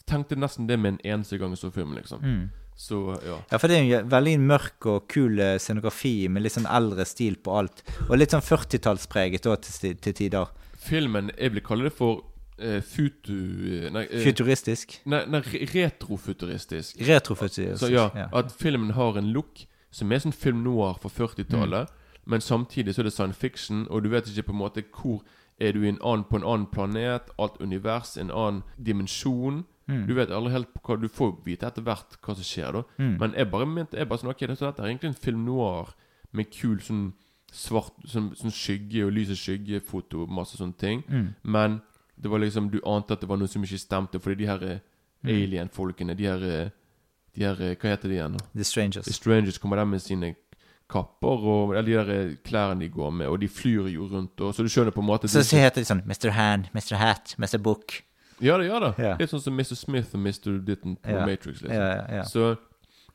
[0.09, 2.21] tenkte nesten det med en eneste gang jeg så filmen, liksom.
[2.23, 2.49] Mm.
[2.79, 3.35] Så ja.
[3.51, 7.03] Ja, for det er en veldig mørk og kul eh, scenografi med litt sånn eldre
[7.05, 7.83] stil på alt.
[8.07, 10.47] Og litt sånn 40-tallspreget òg til, til tider.
[10.79, 12.21] Filmen Jeg vil kalle det for
[12.57, 13.35] eh, futu...
[13.91, 15.01] Nei, eh, Futuristisk.
[15.11, 15.41] nei, nei
[16.09, 17.01] retrofuturistisk.
[17.07, 17.79] Retrofuturistisk.
[17.83, 18.29] Så ja, ja.
[18.33, 22.31] at filmen har en look som er sånn film noir fra 40-tallet, Mm.
[22.31, 25.23] men samtidig så er det science fiction, og du vet ikke på en måte hvor
[25.59, 29.65] er du en annen, på en annen planet, alt univers, en annen dimensjon.
[29.89, 30.05] Mm.
[30.07, 32.83] Du vet aldri helt på hva Du får vite etter hvert hva som skjer, da.
[32.99, 33.15] Mm.
[33.19, 35.95] Men jeg bare mente jeg bare sånn, ok, dette, dette er egentlig en film noir
[36.31, 37.07] med kul sånn
[37.51, 41.01] svart Sånn, sånn skygge og lys og skyggefoto og masse sånne ting.
[41.09, 41.31] Mm.
[41.43, 41.79] Men
[42.19, 44.63] det var liksom du ante at det var noe som ikke stemte, fordi de her
[44.63, 44.79] eh,
[45.19, 45.29] Mm.
[45.35, 46.69] alien-folkene, de her eh,
[47.35, 48.31] De her eh, Hva heter de igjen?
[48.31, 48.39] nå?
[48.55, 49.05] The Strangers.
[49.05, 50.35] The Strangers kommer der med sine
[50.89, 54.41] kapper og eller de der eh, klærne de går med, og de flyr jo rundt,
[54.41, 56.31] og så du skjønner på en måte Så, så heter de sånn Mr.
[56.33, 56.95] Hand, Mr.
[56.97, 57.59] Hat, Mr.
[57.61, 58.01] Book.
[58.41, 58.93] Ja da, ja da.
[58.97, 59.19] Yeah.
[59.19, 59.75] Litt sånn som Mr.
[59.77, 60.59] Smith og Mr.
[60.65, 61.25] Ditten på yeah.
[61.27, 61.61] Matrix.
[61.61, 62.25] liksom yeah, ja, ja.
[62.25, 62.55] Så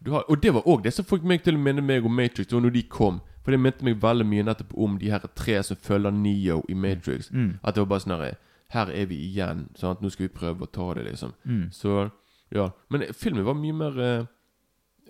[0.04, 2.12] du har, Og det var òg det som fikk meg til å minne meg om
[2.12, 2.50] Matrix.
[2.50, 3.22] Det var når de kom.
[3.44, 6.76] For det minte meg veldig mye nettopp om de her tre som følger Neo i
[6.76, 7.30] Matrix.
[7.32, 7.58] Mm.
[7.62, 8.36] At det var bare sånn her
[8.74, 9.68] Her er vi igjen.
[9.76, 10.00] Sant?
[10.02, 11.34] Nå skal vi prøve å ta det, liksom.
[11.44, 11.66] Mm.
[11.72, 12.10] Så
[12.52, 12.70] ja.
[12.92, 14.26] Men filmen var mye mer eh,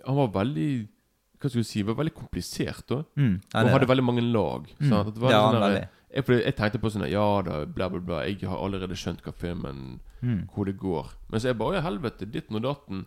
[0.05, 0.87] Han var veldig
[1.45, 1.83] Hva skal du si?
[1.85, 3.03] Var veldig komplisert, da.
[3.15, 4.65] Mm, ja, og det hadde veldig mange lag.
[4.79, 4.89] Mm.
[4.89, 5.13] Sant?
[5.13, 8.19] Det var Ja, sånn der- jeg, jeg tenkte på sånn Ja da, bla, bla, bla.
[8.25, 10.47] Jeg har allerede skjønt hva filmen Mm.
[10.49, 11.11] Hvor det går.
[11.29, 13.05] Men så er bare Ja, helvete, ditten og datten.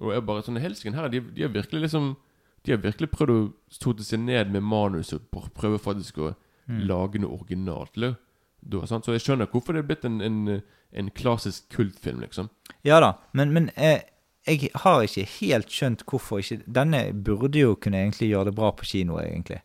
[0.00, 2.16] Og jeg bare sånn Helsken her de, de har virkelig liksom
[2.64, 6.34] De har virkelig prøvd å sote seg ned med manus og pr- prøve faktisk å
[6.68, 6.86] Mm.
[6.86, 7.96] lage noe originalt.
[7.96, 8.16] eller?
[8.62, 9.04] Da, sant?
[9.04, 10.62] Så jeg skjønner hvorfor det er blitt en, en,
[10.92, 12.50] en klassisk kultfilm, liksom.
[12.84, 14.02] Ja da, men, men eh,
[14.50, 18.72] jeg har ikke helt skjønt hvorfor ikke Denne burde jo kunne egentlig gjøre det bra
[18.76, 19.60] på kino, egentlig.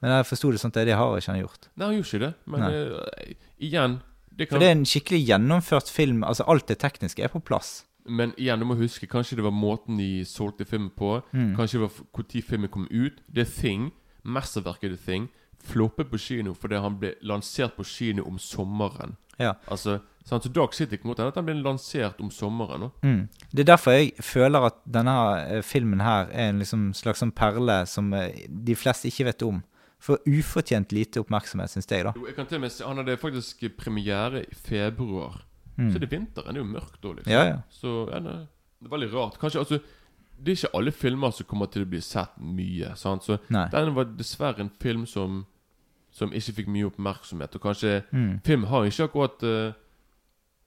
[0.00, 1.68] Men jeg forsto det sånn at det har ikke han gjort.
[1.74, 2.32] Nei, han gjorde ikke det.
[2.52, 2.70] Men Nei.
[2.76, 3.34] eh,
[3.68, 3.98] igjen
[4.30, 6.22] det kan, For det er en skikkelig gjennomført film.
[6.24, 7.84] Altså Alt det tekniske er på plass.
[8.08, 11.18] Men igjen, du må huske, kanskje det var måten de solgte filmen på.
[11.36, 11.52] Mm.
[11.58, 13.20] Kanskje det var når filmen kom ut.
[13.28, 13.90] Det er Thing,
[14.24, 15.28] mesterverket The Thing,
[15.60, 19.18] floppet på kino fordi han ble lansert på kino om sommeren.
[19.38, 19.54] Ja.
[19.68, 20.00] Altså?
[20.24, 22.80] Så Dark City kan godt hende at den blir lansert om sommeren.
[22.80, 22.90] nå.
[23.02, 23.28] Mm.
[23.50, 25.14] Det er derfor jeg føler at denne
[25.56, 29.42] eh, filmen her er en liksom slags sånn perle som eh, de fleste ikke vet
[29.42, 29.62] om.
[30.00, 32.12] For ufortjent lite oppmerksomhet, syns jeg, da.
[32.16, 35.42] Jo, Jeg kan til og med se, Han hadde faktisk premiere i februar.
[35.76, 35.90] Mm.
[35.92, 36.54] Så det er vinteren.
[36.54, 37.32] Det er jo mørkt da, liksom.
[37.32, 37.58] Ja, ja.
[37.70, 38.36] Så ja, det,
[38.84, 39.38] er veldig rart.
[39.40, 39.78] Kanskje altså
[40.40, 42.94] Det er ikke alle filmer som kommer til å bli sett mye.
[42.96, 43.24] Sant?
[43.28, 43.66] Så Nei.
[43.72, 45.46] den var dessverre en film som
[46.12, 47.54] Som ikke fikk mye oppmerksomhet.
[47.54, 48.40] Og kanskje Mm.
[48.44, 49.72] Film har ikke akkurat eh,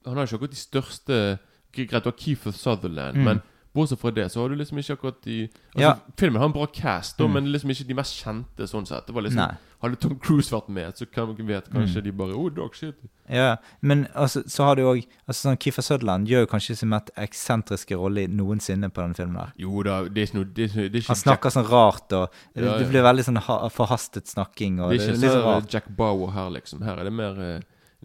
[0.05, 1.39] Han har ikke akkurat de største
[1.73, 3.23] Greit, du har Keefer Sutherland, Mm.
[3.23, 3.41] men
[3.73, 5.93] bortsett fra det så har du liksom ikke akkurat de altså, Ja.
[6.17, 7.33] Filmen har en bra cast, da, Mm.
[7.33, 8.67] men liksom ikke de mest kjente.
[8.69, 9.55] sånn sett Det var liksom Nei.
[9.81, 12.03] Hadde Tom Cruise vært med, så kan vi vet kanskje Mm.
[12.03, 12.93] de bare Oh, dog shit.
[13.29, 16.89] Ja, men altså, så har du òg altså, sånn Kiefer Sutherland gjør jo kanskje sin
[16.89, 19.33] mest eksentriske rolle noensinne på denne filmen.
[19.35, 19.51] der.
[19.57, 22.13] Jo da, det er ikke noe Det er, det er ikke Han snakker sånn rart,
[22.13, 24.79] og det, Ja, det blir veldig sånn ha, forhastet snakking.
[24.79, 25.73] Og Det er ikke litt sånn rart.
[25.73, 26.81] Jack Bower her, liksom.
[26.83, 27.59] Her er det mer eh,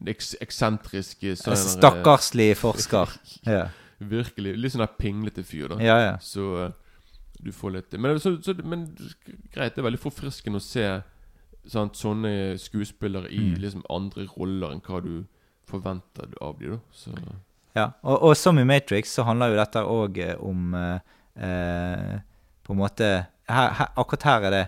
[0.06, 3.08] eks eksentriske sånn, Altså, eh, Stakkarslig forsker.
[3.46, 3.68] Ja.
[3.98, 4.52] Virkelig.
[4.56, 5.78] Litt sånn der pinglete fyr, da.
[5.82, 6.12] Ja, ja.
[6.22, 6.72] Så eh,
[7.42, 8.84] du får litt Men, så, så, men
[9.54, 10.84] greit, det er veldig forfriskende å se
[11.68, 13.58] sant, sånne skuespillere i Mm.
[13.60, 15.24] liksom andre roller enn hva du
[15.68, 16.80] forventer av dem, da.
[16.92, 17.12] Så
[17.76, 20.98] Ja, og, og som i Matrix så handler jo dette òg om eh,
[21.36, 22.14] eh,
[22.64, 24.64] På en måte her, her, Akkurat her er det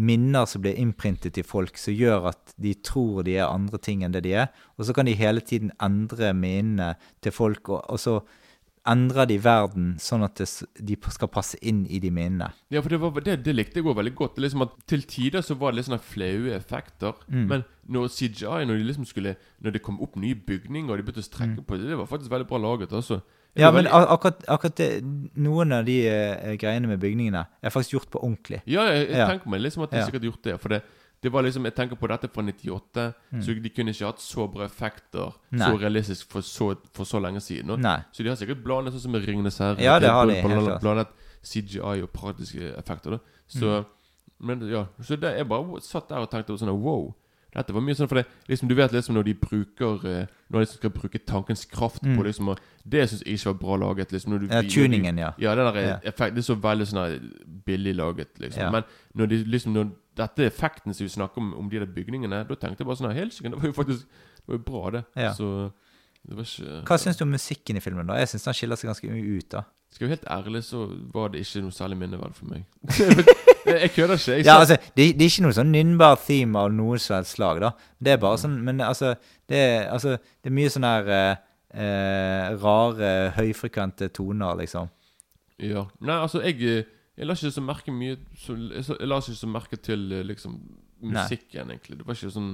[0.00, 4.04] minner som blir innprintet i folk, som gjør at de tror de er andre ting
[4.04, 4.52] enn det de er.
[4.78, 6.94] Og så kan de hele tiden endre minnene
[7.24, 8.20] til folk, og, og så
[8.88, 10.46] endrer de verden sånn at det,
[10.88, 12.48] de skal passe inn i de minnene.
[12.72, 14.40] Ja, for det, var, det, det likte jeg også veldig godt.
[14.40, 17.20] Liksom Til tider så var det litt sånne flaue effekter.
[17.28, 17.44] Mm.
[17.50, 21.04] Men når CGI, når de liksom skulle Når det kom opp nye bygninger, og de
[21.04, 22.96] begynte å strekke på det, det var faktisk veldig bra laget.
[22.96, 23.20] altså.
[23.56, 25.02] Ja, men akkurat, akkurat det,
[25.36, 28.62] noen av de uh, greiene med bygningene er faktisk gjort på ordentlig.
[28.66, 29.26] Ja, jeg, jeg Ja.
[29.28, 30.06] tenker meg liksom at de Ja.
[30.06, 30.60] sikkert gjort det.
[30.60, 30.82] For det,
[31.22, 33.42] det var liksom Jeg tenker på dette fra 98, Mm.
[33.42, 35.66] så de kunne ikke hatt så bra effekter Nei.
[35.68, 37.80] så realistisk for så, for så lenge siden.
[37.80, 37.98] Nei.
[38.12, 39.78] Så de har sikkert blandet sånn som med Ringenes herre.
[39.82, 40.80] Ja, det har de, helt klart.
[40.80, 41.08] Blandet
[41.42, 43.10] CGI og praktiske effekter.
[43.10, 43.86] da Så Mm.
[44.42, 47.14] Men ja Så det, jeg bare satt der og tenkte sånn Wow.
[47.54, 50.60] Dette var mye sånn For det, liksom, du vet liksom når de bruker eh, Når
[50.60, 52.52] de skal bruke tankens kraft på liksom
[52.86, 54.12] Det syns jeg ikke var bra laget.
[54.12, 54.52] Liksom, når du, Mm.
[54.54, 55.30] Ja, tuningen, ja.
[55.38, 55.96] Ja, den der Ja.
[56.04, 57.32] effekt, Det er så veldig sånn
[57.66, 58.62] billig laget, liksom.
[58.62, 58.70] Ja.
[58.70, 58.82] Men
[59.16, 62.44] når de liksom Når dette er effekten som vi snakker om, om de der bygningene,
[62.48, 65.04] da tenkte jeg bare sånn sikkert, det var jo faktisk Det var jo bra, det.
[65.16, 65.32] Ja.
[65.32, 65.72] Så
[66.28, 68.06] det var ikke Hva syns du om musikken i filmen?
[68.06, 68.14] da?
[68.14, 69.48] Jeg syns den skiller seg ganske mye ut.
[69.50, 69.62] da.
[69.90, 72.64] Skal jeg være helt ærlig, så var det ikke noe særlig minneverdig for meg.
[73.66, 74.36] jeg, kødder ikke.
[74.38, 77.36] Jeg Ja, altså, det, det er ikke noe sånn nynnbar theme av noe som helst
[77.36, 77.72] slag, da.
[78.00, 79.14] Det er bare sånn Men altså,
[79.50, 81.42] det er, altså, det er mye sånn her eh,
[81.74, 84.90] eh, rare, høyfrekvente toner, liksom.
[85.60, 85.86] Ja.
[86.00, 86.84] Nei, altså, jeg eh,
[87.20, 90.60] Jeg la ikke så merke mye så, jeg, la ikke så merke til liksom liksom
[91.00, 91.22] Nei.
[91.22, 91.98] musikken, egentlig.
[91.98, 92.52] Det var ikke sånn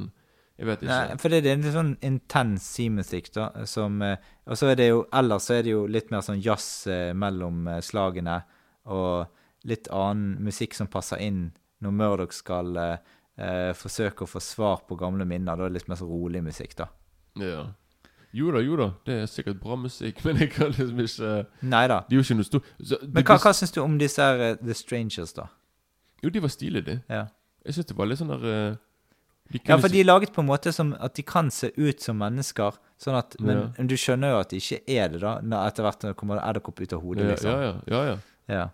[0.57, 0.93] Jeg vet ikke.
[0.93, 4.79] Nei, for det, det er en sånn intens simusikk, da, som eh, Og så er
[4.81, 8.41] det jo Ellers så er det jo litt mer sånn jazz eh, mellom eh, slagene,
[8.87, 9.36] og
[9.67, 11.49] litt annen musikk som passer inn
[11.85, 15.57] når Murdoch skal eh, forsøke å få svar på gamle minner.
[15.59, 16.89] Da er det litt mer så rolig musikk, da.
[17.41, 17.67] Ja.
[18.37, 18.89] Jo da, jo da.
[19.07, 21.35] Det er sikkert bra musikk, men jeg kan liksom ikke
[21.67, 22.03] Neida.
[22.09, 24.43] Det er jo ikke noe stort så, Men hva, hva syns du om disse her
[24.43, 25.49] uh, The Strangers, da?
[26.25, 26.99] Jo, de var stilige, de.
[27.13, 27.27] Ja.
[27.67, 28.83] Jeg syns det var litt sånn der uh,
[29.53, 32.03] de Ja, for de er laget på en måte som at de kan se ut
[32.03, 35.71] som mennesker, sånn at Men du skjønner jo at de ikke er det, da, når
[35.71, 37.53] etter hvert når det kommer edderkopp ut av hodet, ja, liksom.
[37.53, 38.17] ja, ja, ja, ja.
[38.57, 38.65] Ja.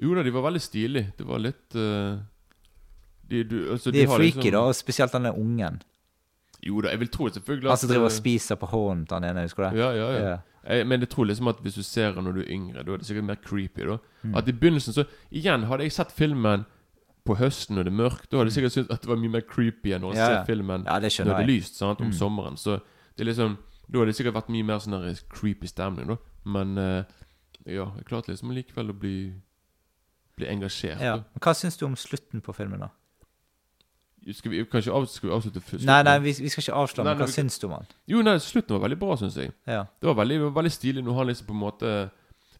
[0.00, 1.12] Jo da, de var veldig stilige.
[1.18, 2.18] Det var litt uh,
[3.28, 5.80] de, du, altså, De er har freaky, liksom- da, og spesielt denne ungen.
[6.66, 9.14] Jo da, jeg vil tro selvfølgelig Han som driver og eh, spiser på hånden til
[9.14, 9.78] han ene, husker du det?
[9.82, 10.28] Ja, ja, ja.
[10.28, 10.36] Ja.
[10.68, 12.92] Jeg, men jeg tror liksom at hvis du ser den når du er yngre, da
[12.92, 13.86] er det sikkert mer creepy.
[13.86, 14.34] da Mm.
[14.36, 16.64] At i begynnelsen så Igjen, hadde jeg sett filmen
[17.24, 19.30] på høsten når det er mørkt, da hadde jeg sikkert syntes at det var mye
[19.30, 20.16] mer creepy enn å Mm.
[20.16, 22.12] Ja, se filmen Ja, det når det er lyst sant, om Mm.
[22.12, 22.56] sommeren.
[22.56, 22.80] Så
[23.16, 23.58] det er liksom
[23.90, 26.16] Da hadde det sikkert vært mye mer sånn creepy stemning, da.
[26.44, 27.04] Men uh,
[27.64, 29.32] ja, jeg klarte liksom likevel å bli
[30.38, 31.00] Bli engasjert.
[31.02, 31.18] Ja.
[31.42, 32.90] Hva syns du om slutten på filmen, da?
[34.34, 35.86] Skal vi, kanskje av, skal vi avslutte slutten?
[35.88, 37.86] Nei, nei, vi, vi skal ikke avsløre, men hva vi- syns du om han?
[38.10, 39.52] Jo, nei, slutten var veldig bra, syns jeg.
[39.66, 39.84] Ja.
[40.00, 41.92] Det var veldig, veldig stilig når han liksom på en måte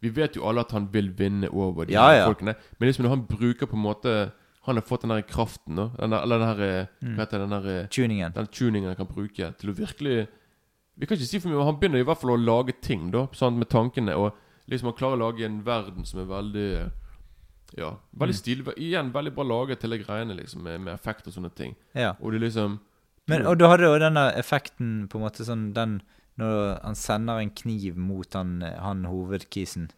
[0.01, 2.27] Vi vet jo alle at han vil vinne over de Ja, ja.
[2.31, 2.55] folkene.
[2.79, 4.13] Men liksom når han bruker på en måte
[4.69, 5.89] Han har fått den der kraften, da.
[5.99, 7.15] Den der, eller den her mm.
[7.17, 8.33] Hva heter den der Tuningen.
[8.33, 10.29] Den tuningen han kan bruke til å virkelig
[10.97, 13.11] Vi kan ikke si for mye, men han begynner i hvert fall å lage ting,
[13.11, 13.27] da.
[13.35, 14.15] Sant, med tankene.
[14.17, 14.33] Og
[14.71, 16.71] liksom han klarer å lage en verden som er veldig
[17.77, 18.39] Ja, veldig Mm.
[18.41, 18.67] stilig.
[18.79, 21.75] Igjen veldig bra laget til de greiene, liksom, med, med effekt og sånne ting.
[21.95, 22.15] Ja.
[22.21, 22.79] Og det liksom
[23.29, 26.01] Men, og du hadde jo denne effekten, på en måte sånn den
[26.39, 29.91] Når han sender en kniv mot han, han hovedkisen.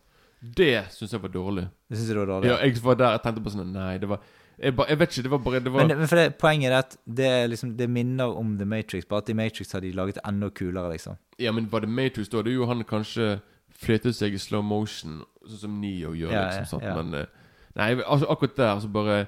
[0.43, 1.69] Det syns jeg var dårlig.
[1.91, 2.49] Det synes jeg var dårlig?
[2.49, 4.21] Ja, jeg var der Jeg tenkte på sånn Nei, det var
[4.59, 6.97] Jeg, ba, jeg vet ikke, det var bare det var, Men, det, poenget er at
[7.07, 10.51] det, liksom, det minner om The Matrix, bare at i Matrix har de laget enda
[10.51, 11.17] kulere, liksom.
[11.39, 12.43] Ja, men var det Matrix da?
[12.43, 13.41] Det er jo han kanskje
[13.73, 16.67] flyttet seg i slow motion, sånn som Neo gjør, Ja, liksom.
[16.81, 16.83] Sant?
[16.85, 16.95] ja.
[17.03, 17.27] Men eh,
[17.81, 19.21] Nei, altså, akkurat der så bare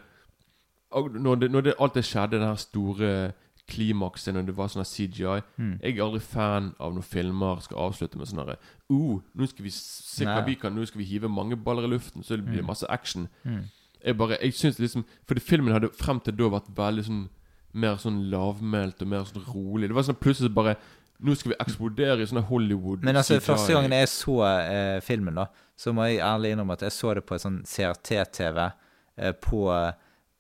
[0.93, 3.33] Når, det, når det, alt det skjedde, den her store
[3.71, 5.79] klimakset, når det var sånn CGI Mm.
[5.83, 8.57] Jeg er aldri fan av når filmer skal avslutte med sånn herre
[8.91, 11.93] uh, nå skal vi se hva vi kan, nå skal vi hive mange baller i
[11.95, 12.67] luften, så det blir Mm.
[12.67, 13.29] masse action.
[13.45, 13.63] Mm.
[14.05, 17.29] Jeg bare, jeg synes liksom Fordi filmen hadde frem til da vært veldig sånn
[17.75, 19.89] Mer sånn lavmælt og mer sånn rolig.
[19.89, 20.75] Det var sånn plutselig bare
[21.23, 25.37] Nå skal vi eksplodere i sånne Hollywood Men altså, første gangen jeg så eh, filmen,
[25.39, 25.45] da,
[25.79, 29.63] så må jeg ærlig innrømme at jeg så det på en sånn CRT-TV eh, på,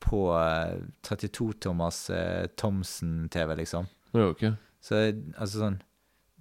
[0.02, 0.74] på eh,
[1.06, 3.86] 32-tommers eh, Thomsen-TV, liksom.
[4.12, 4.44] Ja, ok.
[4.82, 4.98] Så
[5.38, 5.76] altså sånn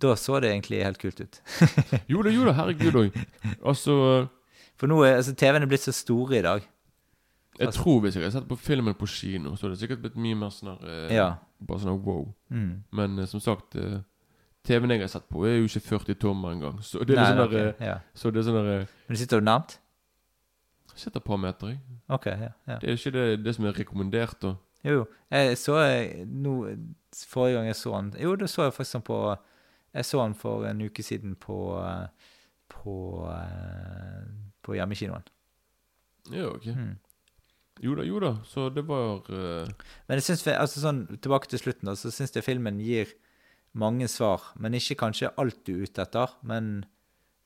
[0.01, 1.37] Da så det egentlig helt kult ut.
[2.11, 3.17] Jo da, jo da, herregud òg.
[3.61, 3.93] Altså
[4.81, 6.65] For nå er altså, TV-en er blitt så store i dag.
[7.59, 10.01] Jeg Altså- tror hvis jeg hadde sett på filmen på kino, så hadde det sikkert
[10.07, 11.29] blitt mye mer sånn her eh, Ja.
[11.61, 12.23] Bare sånn wow.
[12.49, 12.71] Mm.
[12.97, 13.99] Men eh, som sagt eh,
[14.67, 16.81] TV-en jeg har sett på, er jo ikke 40 tommer engang.
[16.85, 17.95] Så det er Nei, sånn okay, der eh, ja.
[18.13, 19.77] Så det er sånn der eh, Men sitter du nærmt?
[20.93, 21.79] Sitter et par meter, jeg.
[22.11, 22.51] OK, ja.
[22.69, 22.77] ja.
[22.81, 24.53] Det er ikke det, det som er rekommendert, da.
[24.85, 25.05] Jo, jo.
[25.33, 26.55] Jeg så eh, no,
[27.27, 29.17] Forrige gang jeg så han Jo, da så jeg faktisk den på
[29.93, 31.57] Jeg så han for en uke siden på
[32.71, 32.95] På
[34.61, 35.25] På hjemmekinoen.
[36.31, 36.67] Ja, ok.
[36.77, 36.95] Mm.
[37.81, 38.35] Jo da, jo da.
[38.45, 39.67] Så det var uh...
[40.07, 43.09] Men jeg synes, altså sånn, tilbake til slutten, da, så syns jeg filmen gir
[43.73, 44.41] mange svar.
[44.59, 46.33] Men ikke kanskje alt du er ute etter.
[46.43, 46.83] Men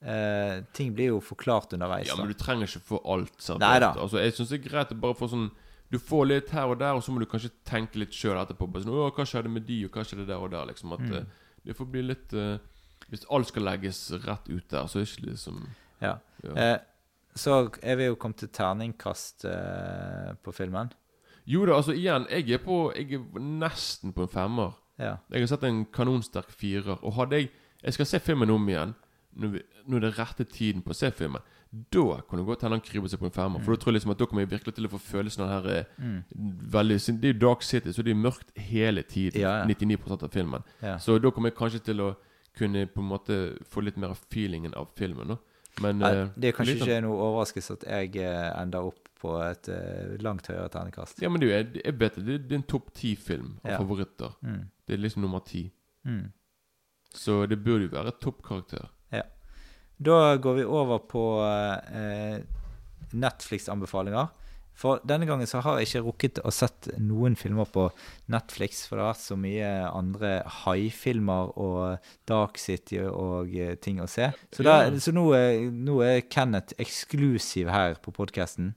[0.01, 2.07] eh, ting blir jo forklart underveis.
[2.09, 3.86] Ja, men du trenger ikke få alt servert.
[3.97, 5.51] Altså, jeg syns det er greit å bare få sånn
[5.91, 8.65] Du får litt her og der, og så må du kanskje tenke litt sjøl etterpå.
[8.73, 10.65] Bare sånn, Å, hva skjedde med de, og hva skjedde der og der?
[10.71, 11.13] Liksom at Mm.
[11.19, 11.26] eh,
[11.65, 12.57] Det får bli litt uh,
[13.09, 15.61] Hvis alt skal legges rett ut der, så er det ikke liksom
[16.01, 16.15] Ja.
[16.43, 16.53] Ja.
[16.55, 16.78] Eh,
[17.36, 20.89] så er vi jo kommet til terningkast eh, på filmen.
[21.45, 24.73] Jo da, altså igjen, jeg er på Jeg er nesten på en femmer.
[25.01, 25.15] Ja.
[25.31, 26.97] Jeg har sett en kanonsterk firer.
[27.01, 27.49] Og hadde jeg
[27.85, 28.95] Jeg skal se filmen om igjen
[29.35, 31.43] når, er når det er rette tiden på å se filmen.
[31.93, 33.61] Da kan det godt hende han kryper seg på en femmer.
[33.61, 35.49] For da tror jeg liksom at da kommer jeg virkelig til å få følelsen av
[35.51, 36.19] den her mm.
[36.71, 39.41] veldig Det er jo Dark City, så det er mørkt hele tiden.
[39.41, 39.65] Ja, ja.
[39.67, 40.63] 99% av filmen.
[40.81, 40.97] Ja.
[40.97, 42.13] Så da kommer jeg kanskje til å
[42.55, 43.39] kunne på en måte
[43.69, 45.35] få litt mer av feelingen av filmen.
[45.35, 45.37] Da.
[45.83, 49.33] Men eh, det er kanskje litt ikke noe overraskelse at jeg eh, ender opp på
[49.43, 51.19] et eh, langt høyere terningkast.
[51.23, 52.25] Ja, men jo, jeg, jeg vet det.
[52.29, 54.37] Det er- en topp ti-film av favoritter.
[54.45, 54.63] Mm.
[54.86, 55.67] Det er liksom nummer ti.
[56.05, 56.31] Mm.
[57.15, 58.89] Så det burde jo være toppkarakter.
[59.15, 59.23] Ja.
[59.97, 62.41] Da går vi over på eh,
[63.15, 64.33] Netflix-anbefalinger.
[64.75, 67.86] For denne gangen så har jeg ikke rukket å sett noen filmer på
[68.31, 70.31] Netflix, for det har vært så mye andre
[70.65, 74.33] haifilmer og Dark City og eh, ting å se.
[74.51, 78.73] Så, da, så nå, er, nå er Kenneth eksklusiv her på podkasten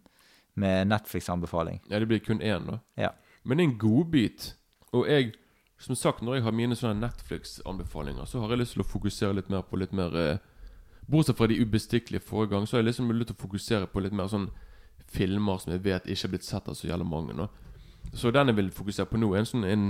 [0.59, 1.83] med Netflix-anbefaling.
[1.91, 2.79] Ja, det blir kun én, da.
[2.99, 3.13] Ja.
[3.43, 4.49] Men det er en godbit.
[4.95, 5.35] Og jeg,
[5.79, 9.37] som sagt, når jeg har mine sånne Netflix-anbefalinger, så har jeg lyst til å fokusere
[9.39, 10.47] litt mer på litt mer eh,
[11.09, 14.03] Bortsett fra de ubestikkelige forrige gang, så har jeg liksom lyst til å fokusere på
[14.05, 14.51] litt mer sånn
[15.09, 17.33] filmer som jeg vet ikke er blitt sett av så jævlig mange.
[17.33, 17.49] nå
[18.13, 19.89] Så den jeg vil fokusere på nå, er en sånn en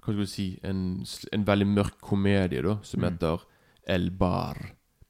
[0.00, 3.44] Hva skal du si En, en veldig mørk komedie, da, som heter
[3.86, 4.58] El Bar.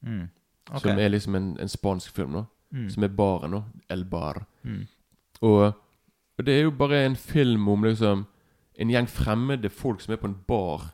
[0.01, 0.27] Mm.
[0.69, 0.79] Okay.
[0.81, 2.45] Som er liksom en, en spansk film, da.
[2.71, 2.89] Mm.
[2.89, 3.63] Som er baren, da.
[3.89, 4.43] El Bar.
[4.63, 4.83] Mm.
[5.41, 5.73] Og,
[6.37, 8.25] og det er jo bare en film om liksom
[8.81, 10.89] en gjeng fremmede folk som er på en bar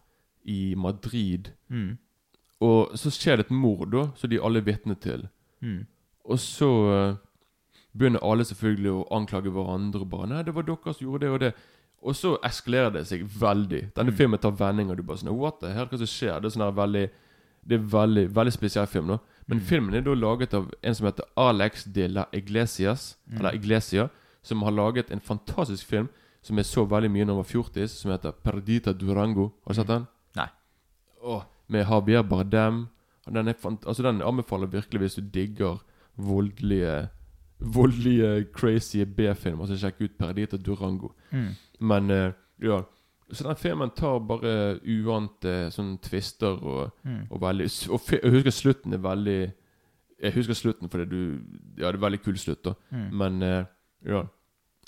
[0.47, 1.51] i Madrid.
[1.69, 1.97] Mm.
[2.63, 5.27] Og så skjer det et mord, da, som de alle er vitne til.
[5.61, 5.85] Mm.
[6.27, 7.17] Og så eh,
[7.97, 10.01] begynner alle selvfølgelig å anklage hverandre.
[10.01, 11.53] og bare, 'Nei, det var dere som gjorde det og det.'
[12.01, 13.95] Og så eskalerer det seg veldig.
[13.95, 14.95] Denne filmen tar vendinger.
[14.95, 15.87] Du bare sånn 'What the hell?
[15.87, 17.09] Hva som skjer?' Det er sånn her veldig
[17.67, 19.07] Det er veldig veldig spesiell film.
[19.07, 19.17] da
[19.47, 23.17] Men filmen er da laget av en som heter Alex de la Iglesias.
[23.31, 24.09] Eller Iglesia.
[24.41, 26.07] Som har laget en fantastisk film
[26.47, 29.49] som jeg så veldig mye da jeg var fjortis, som heter Perdita Durango.
[29.65, 30.05] Har du sett den?
[30.39, 30.47] Nei.
[31.27, 31.43] Åh,
[31.73, 32.85] med Habia Bardem.
[33.27, 35.81] Den, altså den anbefaler virkelig hvis du digger
[36.15, 37.09] voldelige
[37.59, 39.65] Voldelige, crazy B-filmer.
[39.65, 41.09] Så sjekk ut Perdita Durango.
[41.33, 41.47] Mm.
[41.79, 42.31] Men uh,
[42.61, 42.83] ja
[43.33, 47.25] Så den filmen tar bare uante sånne twister og, Mm.
[47.29, 49.53] og veldig Og jeg husker slutten er veldig
[50.21, 51.39] Jeg husker slutten fordi du
[51.77, 52.73] Ja, det er veldig kul slutt, da.
[52.91, 53.09] Mm.
[53.17, 53.65] Men uh,
[54.05, 54.23] ja.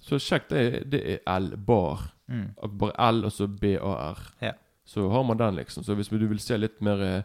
[0.10, 2.08] Så sjekk, det, det er L-bar.
[2.30, 2.48] Mm.
[2.82, 4.20] Bare L og så B-A-R.
[4.42, 4.54] Ja.
[4.90, 5.84] Så har man den, liksom.
[5.86, 7.24] Så hvis du vil se litt mer eh,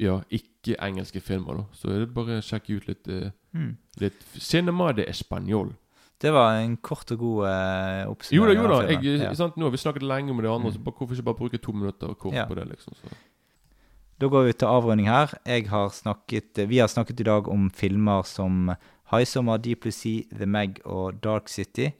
[0.00, 3.72] Ja, ikke-engelske filmer, da, så er det bare å sjekke ut litt eh, Mm.
[3.98, 5.72] Litt Cinema de Español.
[6.22, 8.76] Det var en kort og god eh, Jo da, jo da.
[8.86, 9.32] Jeg, Ja.
[9.34, 9.56] sant?
[9.58, 10.74] Nå har vi snakket lenge om det andre, Mm.
[10.76, 12.44] så bare, hvorfor ikke bare bruke to minutter kort Ja.
[12.46, 12.68] på det?
[12.68, 13.10] liksom så.
[14.20, 15.34] Da går vi til avrunding her.
[15.46, 18.70] Jeg har snakket, vi har snakket i dag om filmer som
[19.10, 21.90] Haisommer, Deep Blue Sea, The Meg og Dark City.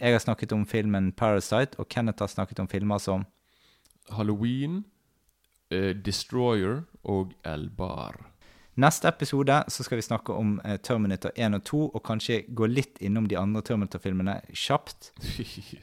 [0.00, 3.24] Jeg har snakket om filmen Parasite, og Kenneth har snakket om filmer som
[4.14, 4.84] Halloween,
[5.74, 8.20] uh, Destroyer og El Bar.
[8.76, 12.70] Neste episode så skal vi snakke om uh, Terminator 1 og 2, og kanskje gå
[12.70, 15.12] litt innom de andre Terminator-filmene kjapt.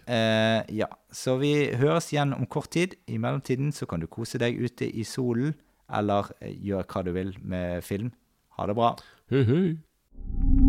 [0.08, 2.96] uh, ja, Så vi høres igjen om kort tid.
[3.08, 5.58] I mellomtiden så kan du kose deg ute i solen,
[5.92, 8.14] eller gjøre hva du vil med film.
[8.56, 8.96] Ha det bra.
[9.34, 10.63] hei, hei.